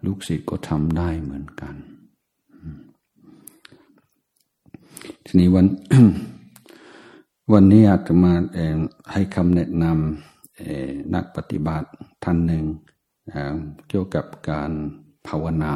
[0.05, 1.75] ลูกศิษย์ก็ทำได้เหมือนกัน
[5.25, 5.67] ทีนี้วัน
[7.53, 8.33] วันนี้อาตมา
[9.13, 10.38] ให้คำแนะนำ
[11.15, 11.89] นักปฏิบัติ
[12.25, 12.65] ท่านหนึ่ง
[13.89, 14.73] เกี่ยวกับการ
[15.27, 15.75] ภาวนา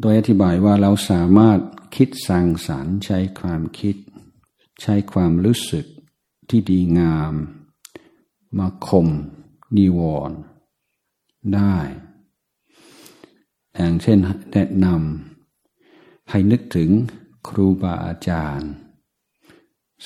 [0.00, 1.60] โดยอธิบายว่าเราสามารถ
[1.96, 3.96] คิดสร้างสารรค์ใช้ความคิด
[4.82, 5.86] ใช้ความรู้สึก
[6.48, 7.34] ที่ดีงาม
[8.58, 9.08] มาข่ม
[9.76, 10.00] นิว
[10.30, 10.38] รณ์
[11.54, 11.76] ได้
[13.74, 14.18] อย่างเช่น
[14.52, 16.90] แนะนำให้นึกถึง
[17.48, 18.70] ครูบาอาจารย์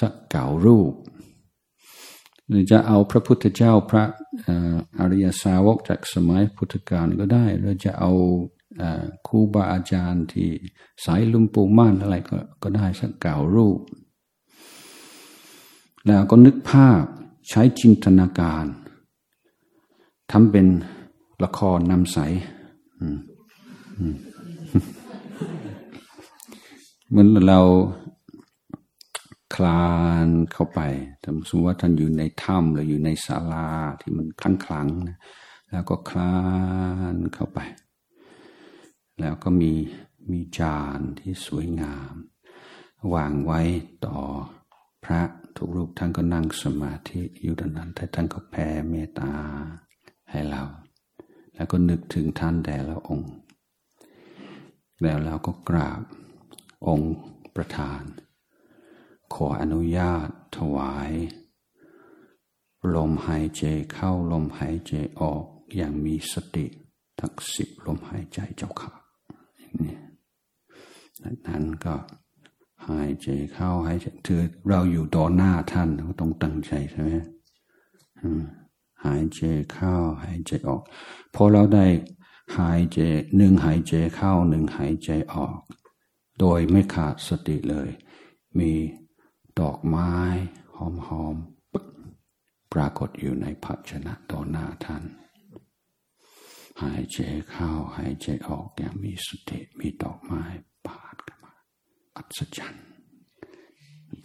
[0.00, 0.92] สักเก่ารูป
[2.48, 4.04] หรือจะเอาพระพุทธเจ้าพระ
[4.98, 8.12] อริยสาวกจากสมัยพุทธกาลก็ได้ หรือจะเอา
[9.26, 10.48] ครูบาอาจารย์ที่
[11.04, 13.80] สายลุงปู่ม่านอะไรก็ก็ได้สักเก่ารูป
[16.06, 17.02] แล้วก็นึกภาพ
[17.48, 18.64] ใช้จินตนาการ
[20.30, 20.66] ทำเป็น
[21.44, 22.18] ละครนำใส
[27.08, 27.60] เหมือนเรา
[29.54, 29.92] คลา
[30.26, 30.80] นเข้าไป
[31.24, 33.68] สมมติว่าท่านอยู่ในถ้ำหรืออยู่ในศาลา
[34.00, 35.18] ที่มันคลังคลังนะ
[35.70, 36.38] แล้วก็คลา
[37.14, 37.58] นเข้าไป
[39.20, 39.72] แล้วก็มี
[40.30, 42.14] มีจานที่สวยงาม
[43.14, 43.60] วางไว้
[44.06, 44.18] ต่อ
[45.04, 45.22] พระ
[45.56, 49.32] ทุกรูปท่านก็นั่งสมาธิอยู่ดังนั้นแต่ท่านก็แผ่เมตตา
[50.30, 50.62] ให้เรา
[51.54, 53.32] แล้วก็นึกถึงท่านแต่ละองค์
[55.02, 56.02] แล้วเราก็กราบ
[56.86, 57.14] องค์
[57.56, 58.02] ประธาน
[59.32, 61.12] ขออนุญาตถวาย
[62.94, 63.62] ลมหายใจ
[63.92, 65.44] เข้าลมหายใจออก
[65.76, 66.66] อย่างมีสติ
[67.20, 68.92] ทั้งสิบลมหายใจเจ้าค่ะ
[69.82, 69.96] นี่
[71.46, 71.94] นั้นก็
[72.88, 77.10] หายใจเข้าหายใจถือเราอยู่ต่อหน้าท่านก็ต้องตั้งใจใช่ไหม
[79.04, 79.40] หายใจ
[79.72, 79.94] เข้า
[80.24, 80.82] หายใจออก
[81.34, 81.86] พอเราได้
[82.58, 82.98] หายใจ
[83.36, 85.56] หนึ่งหายใจเข้าหนึ่งหายใจออก
[86.40, 87.88] โดยไม่ขาดสติเลย
[88.58, 88.72] มี
[89.70, 90.12] อกไม้
[90.76, 95.04] หอมๆปรากฏอยู่ในภาชนะต่อหน้าท่าน
[96.82, 97.18] หายใจ
[97.50, 100.42] เข้าหายใจออกอย่างมีสติมีดอกไม้
[100.86, 101.54] ปาดกันมา
[102.16, 102.86] อัศจรรย์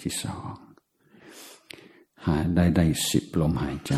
[0.02, 0.56] ที่สอง
[2.26, 3.94] หายได้ได้สิบลมหายใจ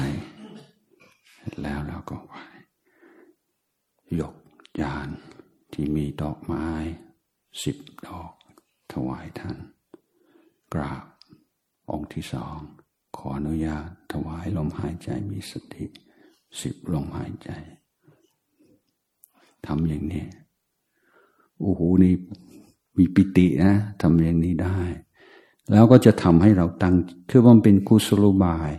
[1.61, 2.33] แล้วเราก็ไหว
[4.19, 4.35] ยก
[4.81, 5.09] ยาน
[5.73, 6.67] ที่มีดอกไม้
[7.63, 7.77] สิบ
[8.07, 8.33] ดอก
[8.91, 9.57] ถวายท่าน
[10.73, 11.05] กราบ
[11.91, 12.57] องค์ที่สอง
[13.15, 15.85] ขออนุญาตถวายลมหายใจมีสติ
[16.61, 17.49] สิบลมหายใจ
[19.67, 20.25] ทำอย่างนี้
[21.59, 22.13] โอ้โหนี่
[22.97, 24.77] มีปิตินะทำอย่างนี้ได้
[25.71, 26.95] แล้วก็จะทำให้เราตั้ง
[27.29, 28.69] คือว่าเป็นกุศโลบาย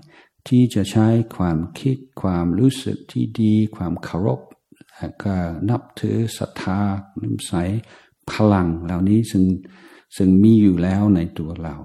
[0.48, 1.06] ที่จะใช้
[1.36, 4.40] ความคิดความรู้สึกที่ดี ความเคารพ
[5.24, 5.34] ก็
[5.70, 6.80] นับถือศรัทธา
[7.22, 7.52] ลิมใส
[8.30, 9.44] พลังเหล่านี้ซึ่ง
[10.16, 11.76] ซึ่งมีอยู่แล้วในตัวเรา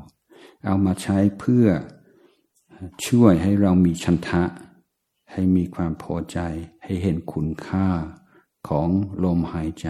[0.66, 1.68] เอามาใช้เพื่อ
[3.06, 4.44] ช่วยให้เรามีชันทะ
[5.32, 6.40] ให้มีความพอใจ
[6.84, 7.88] ให้เห็นคุณค่า
[8.68, 8.90] ของ
[9.24, 9.90] ลมหายใจ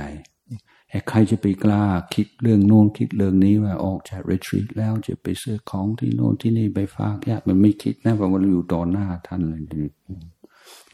[1.10, 9.62] ใครจะไปกล้าคิดเรื่องโน้นคิดเรื่องนี้ว่าออกจากรีทรีตแล้วจะไปซื้อของที่โน้นที่นี่ไปฝากญาติมันไม่คิดนะเพราะว่าเราอยู่ต่อหน้าท่านเลย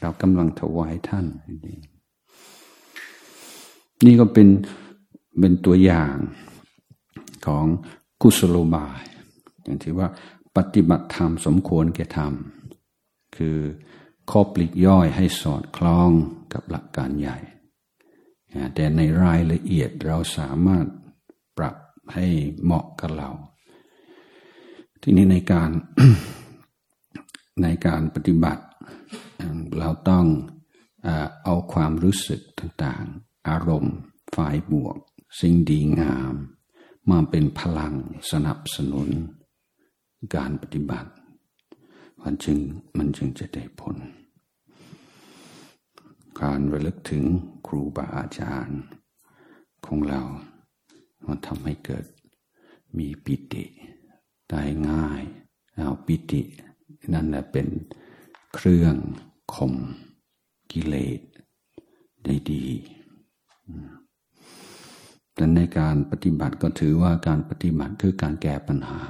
[0.00, 1.26] เรากำลังถวายท่าน
[4.04, 4.48] นี่ก็เป็น
[5.38, 6.14] เป็นตัวอย่าง
[7.46, 7.66] ของ
[8.22, 9.02] กุศโลบาย
[9.64, 10.08] อย่างที่ว่า
[10.56, 12.32] ปฏิบัติธรรมสมควรแก่ธรรม
[13.36, 13.58] คือ
[14.30, 16.10] ข้อปลีกย่อยให้สอดคล้อง
[16.52, 17.38] กับหลักการใหญ่
[18.74, 20.86] แต่ในรายละเอียดเราสามารถ
[21.58, 21.76] ปรับ
[22.14, 22.26] ให้
[22.62, 23.30] เหมาะกับเรา
[25.02, 25.70] ทีนี้ในการ
[27.62, 28.64] ในการปฏิบัติ
[29.78, 30.26] เราต้อง
[31.44, 33.96] เอาความรู้สึกต่างๆ อารมณ์
[34.36, 34.96] ฝ่ายบวก
[35.40, 36.34] สิ่งดีงาม
[37.10, 37.94] มาเป็นพลัง
[38.30, 39.08] สนับสนุน
[40.34, 41.10] การปฏิบัติ
[42.22, 42.58] มันจึง
[42.98, 43.96] มันจึงจะได้ผล
[46.40, 47.24] การระลึกถึง
[47.66, 48.80] ครูบาอาจารย์
[49.86, 50.22] ของเรา
[51.26, 52.04] มันทำให้เกิด
[52.98, 53.64] มีปิติ
[54.50, 55.22] ได้ง่าย
[55.74, 56.42] เอาปิติ
[57.12, 57.68] นั่นแหละเป็น
[58.54, 58.94] เครื่อง
[59.54, 59.74] ข่ม
[60.72, 61.20] กิเลส
[62.24, 62.64] ได้ดี
[65.34, 69.00] แต่ในการปฏิบัติก็ถือว่าการปฏิบัติคือการแก้ปัญหา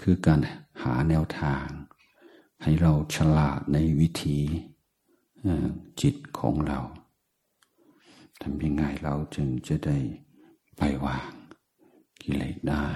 [0.00, 0.40] คือการ
[0.82, 1.66] หาแนวทาง
[2.62, 4.38] ให้เราฉลาดในวิธี
[6.00, 6.80] จิตของเรา
[8.42, 9.98] ทำยังไงเราจึงจะได้
[10.76, 11.32] ไปวาง
[12.22, 12.86] กิเลสได้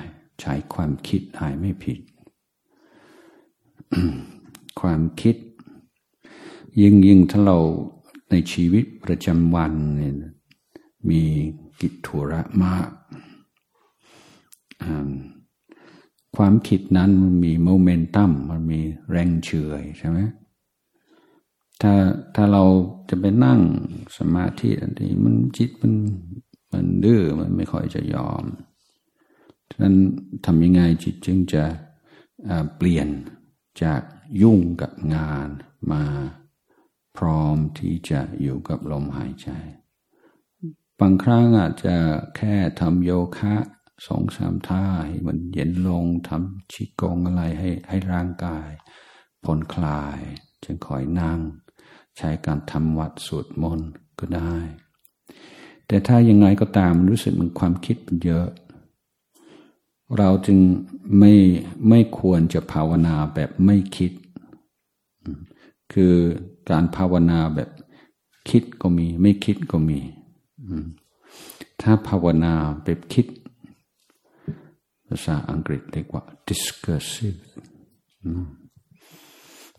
[0.40, 1.98] ใช้ความคิดได้ไม่ผิด
[4.80, 5.36] ความคิด
[6.80, 7.58] ยิ่งยิ่งถ้าเรา
[8.30, 10.14] ในชีวิตประจำวันเนี่ย
[11.10, 11.22] มี
[11.80, 12.90] กิจธุระมาก
[16.36, 18.80] ความคิดนั้นมันมีโมเมนตัมมันมี
[19.10, 20.18] แรงเฉยใช่ไหม
[21.80, 21.92] ถ้า
[22.34, 22.64] ถ้าเรา
[23.08, 23.60] จะไปนั่ง
[24.18, 25.94] สมาธิอันนี้มันจิตมัน
[26.72, 28.44] มันดื้อมันไม่ค่อยจะยอม
[29.70, 29.96] ฉะนั้น
[30.46, 31.64] ทำยังไงจิตจึงจะ
[32.76, 33.08] เปลี่ยน
[33.82, 34.02] จาก
[34.42, 35.48] ยุ่งกับงาน
[35.92, 36.04] มา
[37.16, 39.48] พร้อมที่จะอยู่กับลมหายใจ
[41.00, 41.96] บางครั้งอาจจะ
[42.36, 43.54] แค่ทำโยคะ
[44.06, 48.68] สองสามท่าให้มันเย็นลงทำชิกงอะไรให้ให้ร่างกาย
[49.44, 50.20] ผ่อนคลาย
[50.64, 51.40] จึงคอยนั่ง
[52.16, 54.56] ใช้การทำวัดสวดมนต์ก็ได้
[55.86, 58.46] แต่ถ้ายังไงก็ตามรู้สึกมันความคิดมันเยอะ
[60.18, 60.58] เราจึง
[61.18, 61.32] ไม่
[61.88, 64.12] ไม่ควรจะภาวนาแบบไม่คิด
[65.92, 66.14] คือ
[66.70, 67.70] การภาวนาแบบ
[68.50, 70.00] คิดก็มี ไม่คิดก็มี
[71.82, 73.26] ถ้าภาวนาแบบคิด
[75.12, 77.40] ภาษาอังกฤษเรียกว่า discursive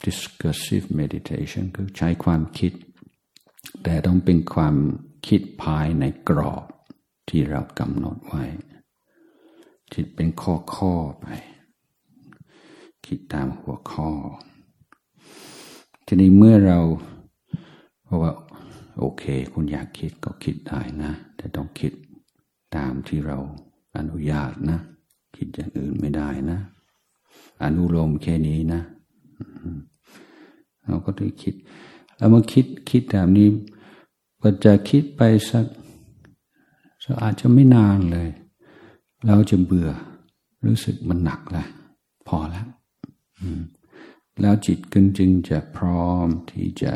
[0.06, 2.74] discursive meditation คือใช้ความคิด
[3.84, 4.76] แต่ต้องเป็นความ
[5.28, 6.66] คิดภายในกรอบ
[7.30, 8.44] ที่เรากำหนดไว้
[9.94, 11.28] คิดเป็นข้อข้อไป
[13.06, 14.12] คิดตามหัวข้อ
[16.06, 16.80] ทีนี้เมื่อเรา
[18.04, 18.32] เพราะว่า
[19.00, 19.24] โอเค
[19.54, 21.92] คุณอยากคิดก็คิดได้นะ แต่ต้องคิด
[22.76, 23.38] ตามที่เรา
[23.98, 24.80] อนุญาตนะ
[25.44, 26.60] คิดอย่างอื่นไม่ได้นะ
[27.64, 28.82] อนุโลมแค่นี้นะ
[30.86, 31.54] เราก็ต้องคิด
[32.18, 33.48] แล้วมาคิดคิดแบบนี้
[34.42, 35.66] ก็จะคิดไปสัก
[37.22, 38.30] อาจจะไม่นานเลย
[39.28, 39.90] เราจะเบื่อ
[40.66, 41.68] รู้สึกมันหนักแล้ว
[42.28, 42.68] พอแล้ว
[44.42, 46.94] แล้วจิตกึนจึงจะพร้อมที่จะ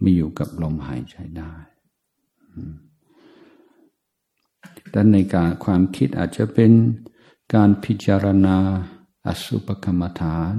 [0.00, 1.52] ไม่อยู่กับลมหายใจได้
[4.94, 6.72] ดังในการความคิดอาจจะเป็น
[7.54, 8.56] การพิจารณา
[9.26, 10.54] อสุปกรรมฐาน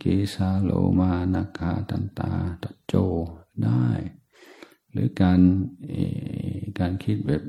[0.00, 0.04] เก
[0.34, 2.32] สาโลมานาคาตันตา
[2.62, 2.94] ตโจ
[3.62, 3.86] ได้
[4.90, 5.40] หรือการ
[6.78, 7.42] การคิดแบบ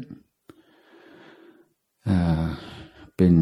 [3.15, 3.33] เป็น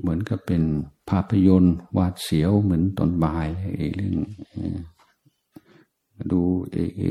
[0.00, 0.62] เหมือนกับเป็น
[1.08, 3.48] ภาพยนตร์วาดเสียวเหมือนตอนบ่าย
[3.96, 4.14] เรื่อง
[6.30, 6.40] ดู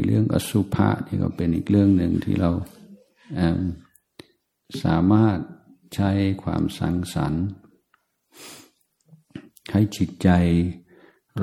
[0.05, 2.51] เรื่องอสุภะนี่ก็เป็นอีกเรื่องหนึ่งที่เรา
[4.83, 5.39] สามารถ
[5.93, 6.09] ใช้
[6.43, 7.45] ความสังสรรค์
[9.71, 10.29] ให้จิตใจ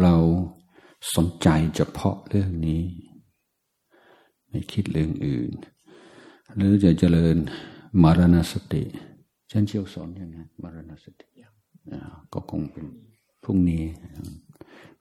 [0.00, 0.14] เรา
[1.14, 2.82] สนใจเฉพาะเรื่องนี้
[4.48, 5.50] ไม่คิดเรื่องอื่น
[6.54, 7.36] หรือจะเจริญ
[8.02, 8.84] มรณสติ
[9.50, 11.28] ฉันเชี่ยวสอนยังไงมรณสติ
[12.32, 12.86] ก็คงเป็น
[13.42, 13.84] พรุ่งนี้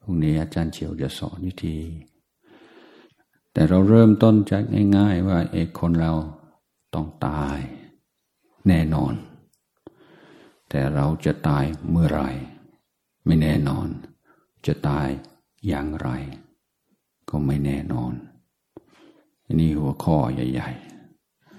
[0.01, 1.77] พรุ่งนี้อาจารย์เชียวจะสอนวิธี
[3.53, 4.63] แต่เราเริ่มต้นจาก
[4.97, 6.13] ง่าย ๆ ว่าเอกคนเรา
[6.93, 7.59] ต้องตาย
[8.67, 9.13] แน่นอน
[10.72, 12.22] แต่เราจะตายเมื่อไร
[13.26, 13.88] ไม่แน่นอน
[14.65, 15.07] จะตาย
[15.67, 16.09] อย่างไร
[17.30, 18.13] ก็ไม่แน่นอน
[19.45, 20.72] อันนี้หัวข้อใหญ่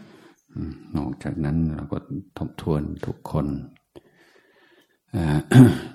[0.02, 1.98] ๆ นอกจากนั้นเราก็
[2.38, 3.46] ทบทวนทุกคน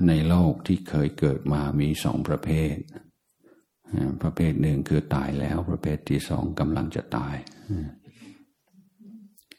[0.07, 2.75] ในโลกที่เคยเกิดมามีสองประเภท
[4.21, 7.35] ประเภทหนึ่งคือตายแล้ว ประเภทที่สองกำลังจะตาย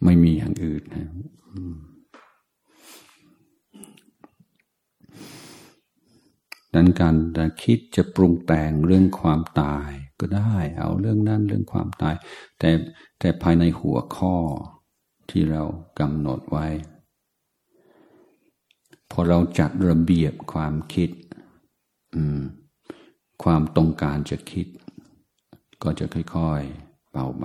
[0.05, 1.09] ไม่มีอย่างอื่นนะ
[6.75, 7.17] ดังการ
[7.63, 9.91] คิดจะปรุงแต่งเรื่องความตาย
[10.21, 12.15] ก็ได้ เอาเรื่องนั้นเรื่องความตาย
[12.59, 12.71] แต่
[13.19, 14.37] แต่ภายในหัวข้อ
[15.31, 15.63] ที่เรา
[15.99, 16.67] กำหนดไว้
[19.11, 21.11] พอเราจัดระเบียบความคิด
[23.43, 24.67] ความต้องการจะคิด
[25.83, 27.45] ก็จะค่อยๆเบาไป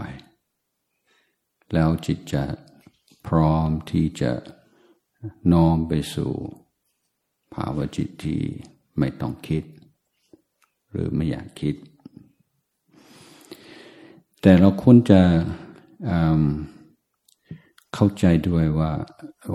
[1.74, 2.44] แล้วจิตจะ
[3.28, 4.32] พร้อมที่จะ
[5.52, 6.34] น้อมไปสู่
[7.54, 8.42] ภาวะจิตที่
[9.00, 9.64] ไม่ต้องคิด
[10.90, 11.76] หรือไม่อยากคิด
[14.42, 15.22] แต่เราควรจะ
[17.94, 18.92] เข้าใจด้วยว่า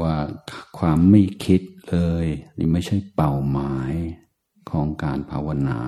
[0.01, 0.17] ว่า
[0.79, 2.27] ความไม่คิดเลย
[2.59, 3.93] นี่ไม่ใช่เป้าหมาย
[4.71, 5.81] ของการภาวนา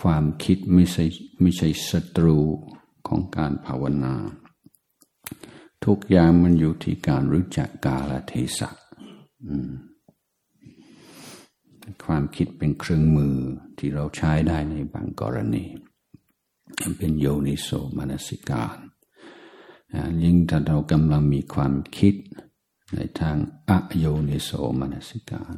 [0.00, 1.04] ความคิดไม่ใช่
[1.40, 2.38] ไม่ใช่ศัตรู
[3.08, 4.14] ของการภาวนา
[5.84, 8.70] ทุกอย่างมันอยู่ที่การรู้จักกาลเทศะ
[12.04, 13.36] ความคิดเป็นเครื่องมือ
[13.78, 15.66] ที่เราใช้ได้ในบางกรณี
[16.80, 17.68] มันเป็นโยนิโส
[17.98, 18.76] มนสิการ
[20.22, 22.14] ยิ่งถ้าเรากำลังมีความคิด
[22.94, 23.36] ในทาง
[23.70, 25.54] อโยนิโสมนสิการ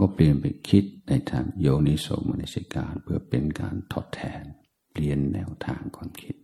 [0.00, 4.42] ก็เปลี่ยนไปคิดในทางโยนิโสมนสิการ เพื่อเป็นการทดแทน
[4.92, 6.34] เปลี่ยนแนวทางความคิด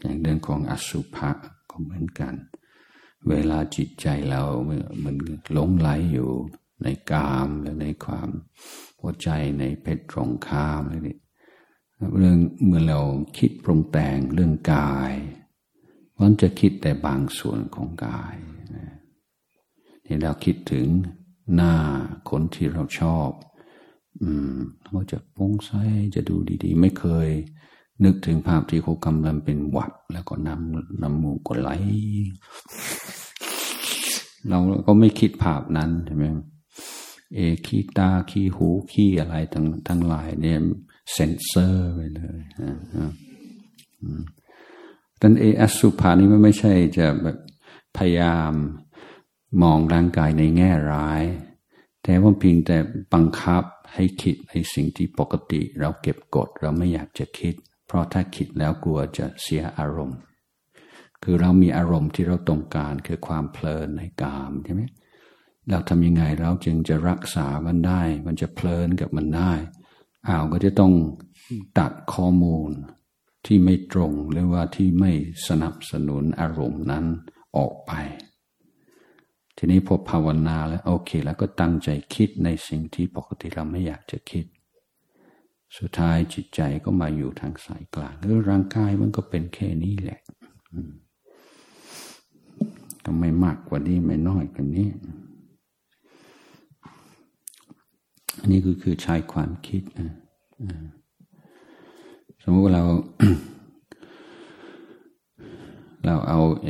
[0.00, 1.30] อย่างเรื่องของอสุภะ
[1.74, 2.34] ก็เหมือนกัน
[3.30, 4.42] เวลาจิตใจเรา
[5.04, 5.16] มัน
[5.52, 6.30] หลงไหลอยู่
[6.82, 8.28] ในกามหรือในความ
[9.00, 11.18] หัวใจในเพชรตรงข้ามอะไรนี่
[12.18, 13.00] เรื่องเมื่อเรา
[13.38, 15.12] คิดปรุงแต่งเรื่องกาย
[16.20, 18.34] มันจะคิดแต่บางส่วนของกาย
[20.06, 20.86] นี่เราคิดถึง
[21.54, 21.74] หน้า
[22.30, 23.30] คนที่เราชอบ
[24.22, 25.70] อืมเราจะปงใส
[26.14, 27.28] จะดูดี ๆ ไม่เคย
[28.02, 31.70] นึกถึงภาพที่เขากำลังเป็นหวัด แล้วก็น้ำน้ำมูกก็ไหล
[34.48, 36.24] เราก็ไม่คิดภาพนั้นใช่ไหม
[37.34, 40.58] เอขี้ตาขี้หูขี้อะไรทั้งทั้งหลายเนี่ย
[41.12, 42.40] เซนเซอร์ไปเลย
[45.20, 47.36] ดันเออสุภานี้มันไม่ใช่จะแบบ
[47.96, 48.52] พยายาม
[49.62, 51.22] มองร่างกายในแง่ร้าย
[52.02, 52.76] แต่ว่าเพียงแต่
[53.12, 53.62] บังคับ
[53.94, 57.54] ให้คิดในสิ่งที่ปกติ เราเก็บกดเราไม่อยากจะคิด
[57.86, 60.20] เพราะถ้าคิดแล้วกลัวจะเสียอารมณ์
[61.22, 64.82] คือเรามีอารมณ์ที่เราต้องการคือความเพลินในกามใช่ไหม
[65.68, 69.52] เราทำยังไงเราจึงจะรักษามันได้ มันจะเพลินกับมันได้
[70.28, 70.92] อ้าวก็จะต้อง
[71.78, 72.70] ตัดข้อมูล
[73.46, 75.12] ที่ไม่ตรงหรือว่าที่ไม่
[75.48, 77.04] สนับสนุนอารมณ์นั้น
[77.56, 77.92] ออกไป
[79.56, 84.44] ทีนี้พอภาวนาแล้วโอเค แล้วก็ตั้งใจคิดในสิ่งที่ปกติเราไม่อยากจะคิด
[85.78, 90.20] สุดท้ายจิตใจก็มาอยู่ทางสายกลางหรือร่างกายมันก็เป็นแค่นี้แหละ
[93.04, 94.88] ก็ไม่มากกว่านี้ไม่น้อยกว่านี้
[98.40, 100.10] อันนี้คือคือใช้ความคิดนะ
[102.42, 102.84] สมมติเรา
[106.04, 106.68] เราเอาเอ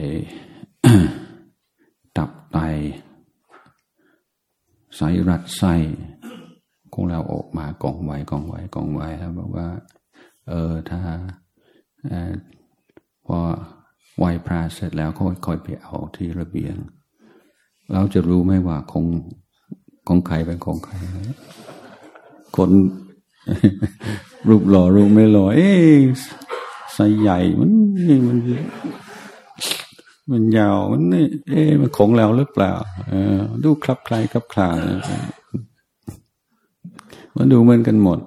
[2.17, 2.59] ตับไต
[4.99, 5.75] สายรัดไส้
[6.95, 9.69] ของเราออกมากองไว้กองไว้กองไว้แล้วบอกว่า
[10.49, 11.01] เออถ้า
[13.27, 13.39] พอ
[14.17, 16.77] ไหวพระเสร็จแล้วค่อยๆไปเอาที่ระเบียง
[17.93, 19.05] เราจะรู้ไหมว่าคง
[20.09, 20.95] ของใครเป็นของใคร
[22.57, 22.71] คน
[24.49, 25.71] รูปหล่อรูปไม่หล่อเอ๊
[26.95, 28.39] ใส่ใหญ่มันนี่มัน
[30.31, 32.73] มันยาวมันนี่เอ๊มันของเราหรือเปล่า
[33.09, 34.69] เออ ดูคลับคลายคลับคลา
[37.37, 38.19] มันดูเหมือนกันหมด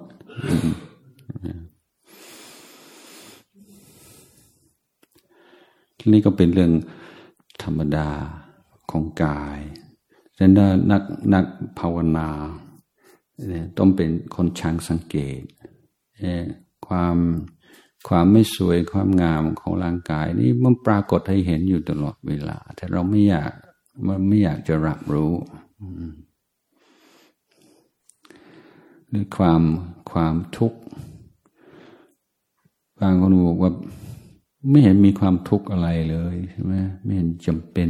[6.11, 6.71] นี่ก็เป็นเรื่อง
[7.63, 8.09] ธรรมดา
[8.91, 9.59] ของกาย
[10.37, 11.03] ฉะนั้นนัก
[11.33, 11.45] นัก
[11.79, 12.29] ภาวนา
[13.77, 15.41] ต้องเป็นคนช่างสังเกต
[16.87, 17.15] ความ
[18.07, 23.51] ความไม่สวยความงามของร่างกายนี่มันปรากฏให้เห็นอยู่ตลอดเวลา แต่เราไม่อยาก
[24.07, 25.33] มันไม่อยากจะรับรู้
[29.09, 29.61] หรือความ
[30.11, 30.79] ความทุกข์
[32.99, 33.71] บางคนบอกว่า
[34.69, 37.89] ไม่เห็นมีความทุกข์อะไรเลยใช่ไหมไม่เห็นจำเป็น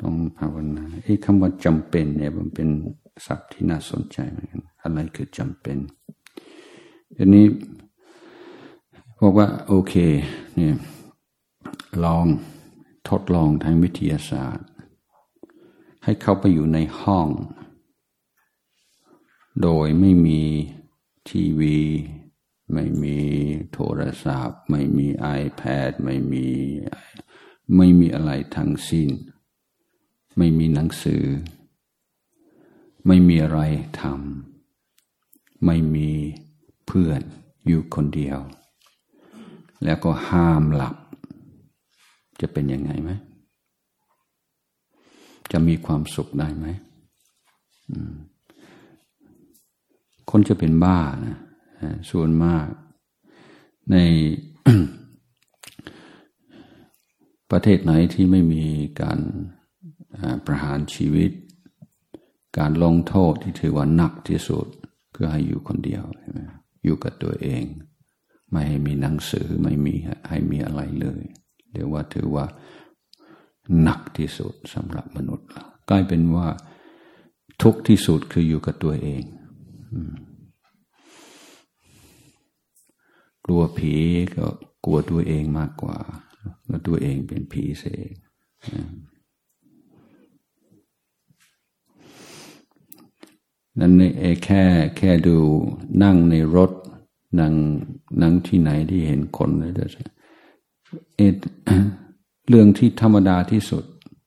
[0.00, 2.68] ต้องภาวนาไอ้คำว่าจำเป็นเนี่ยมันเป็น
[3.26, 5.78] ศัพท์ที่น่าสนใจเหมือนกันอะไรคือจำเป็น
[7.16, 7.46] อันนี้
[9.20, 9.94] บอกว่าโอเค
[10.56, 10.74] เนี่ย
[12.04, 12.26] ลอง
[13.08, 14.68] ทดลองทางวิทยาศาสตร์
[16.04, 17.28] ให้เข้าไปอยู่ในห้อง
[19.62, 20.42] โดยไม่มี
[21.28, 21.78] ทีวี
[22.72, 23.18] ไม่มี
[23.72, 25.06] โทรศัพท์ ไม่มี
[25.40, 26.46] iPad ไม่มี
[27.76, 29.10] ไม่มีอะไรทั้งสิ้น
[30.36, 31.24] ไม่มีหนังสือ
[33.06, 33.60] ไม่มีอะไร
[34.00, 36.10] ทำไม่มี
[36.86, 37.20] เพื่อน
[37.66, 38.38] อยู่คนเดียว
[39.84, 40.96] แล้วก็ห้ามหลับ
[42.40, 43.10] จะเป็นยังไงไหม
[45.52, 46.66] จะมีความสุขได้ไหม
[50.30, 51.36] คนจะเป็นบ้านะ
[52.10, 52.66] ส่วนมาก
[53.92, 53.96] ใน
[57.50, 58.64] ประเทศไหนที่ไม่มี
[59.00, 59.18] การ
[60.46, 61.30] ประหารชีวิต
[62.58, 64.66] การลงโทษที่ถือว่าหนักที่สุด
[65.14, 66.40] คือให้อยู่คนเดียวใช่ไหม
[66.84, 67.64] อยู่กับตัวเอง
[68.50, 69.94] ไม่ให้มีหนังสือไม่มี
[70.28, 71.22] ให้มีอะไรเลย
[71.72, 72.46] เรียกว่าถือว่า
[73.82, 75.48] หนักที่สุดสำหรับมนุษย์
[75.88, 76.48] กลายเป็นว่า
[77.62, 79.22] ทุกที่สุดคืออยู่กับตัวเอง
[83.44, 83.94] กลัวผี
[84.34, 84.46] ก็
[84.84, 85.98] กลัวตัวเองมากกว่า
[86.66, 88.00] แล้วตัวเองเป็นผีเสีย
[93.78, 94.62] นั่นเอแค่
[94.96, 95.36] แค่ดู
[96.02, 96.72] นั่งในรถ
[97.40, 97.54] นั่ง
[98.22, 99.88] นั่งที่ไหนที่เห็นคนเลยเด้อ
[101.16, 101.20] เอ
[102.48, 103.84] เรื่องที่ธรรมดาที่สุด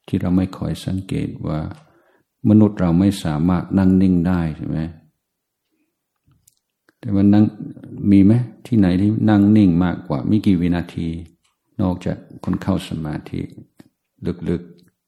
[0.07, 1.59] ที่เราไม่คอยสังเกตว่า
[2.49, 4.79] มนุษย์เราไม่สามารถนั่งนิ่งได้ใช่ไหม
[6.99, 7.43] แต่ว่านั่ง
[8.11, 8.33] มีไหม
[8.65, 11.07] ที่ไหนที่นั่งนิ่งมากกว่ามีกี่วินาที
[11.81, 13.41] นอกจากคนเข้าสมาธิ
[14.49, 14.61] ลึก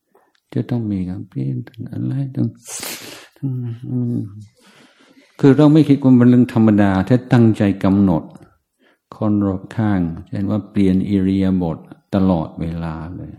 [0.04, 1.58] ๆ จะต้องมีครับพี่ยน
[1.92, 2.48] อะไรต้อง
[5.40, 8.24] คือเราไม่คิดว่ามันเรื่องธรรมดา ถ้าตั้งใจกำหนด
[9.16, 11.78] คนรอบข้างเช่นว่าเปลี่ยนอิริยาบถ
[12.16, 13.32] ตลอดเวลาเลย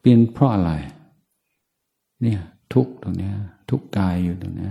[0.00, 0.72] เปลี่ยนเพราะอะไร
[2.22, 2.40] เนี่ย
[2.72, 3.32] ทุกตรงนี้
[3.70, 4.70] ทุกกายอยู่ตรงนี้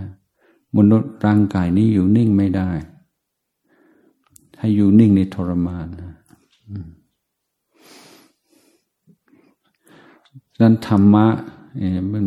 [0.77, 2.69] มนุษย์ร่างกายนี้อยู่นิ่งไม่ได้
[4.59, 6.13] ให้อยู่นิ่งในทรมานนะ
[10.61, 11.27] นั้นธรรมะ
[12.11, 12.25] มัน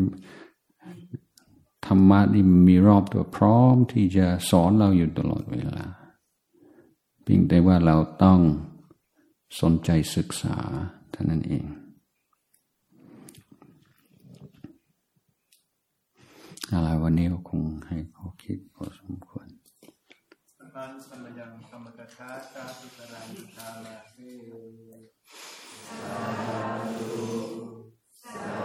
[1.86, 5.84] ธรรมะนี่มีรอบตัวพร้อมที่จะสอนเราอยู่ตลอดเวลา
[7.22, 8.40] เพียงแต่ว่าเราต้อง
[9.60, 10.56] สนใจศึกษา
[11.10, 11.64] เท่านั้นเอง
[16.74, 19.48] อะไรวันนี้ก็คงให้เขาคิดพอสมควร
[20.74, 24.16] ตันมยังธรรมกถาตาสุตรังตาลาเส
[25.88, 26.18] สา
[26.98, 27.24] ธุ
[28.32, 28.61] สา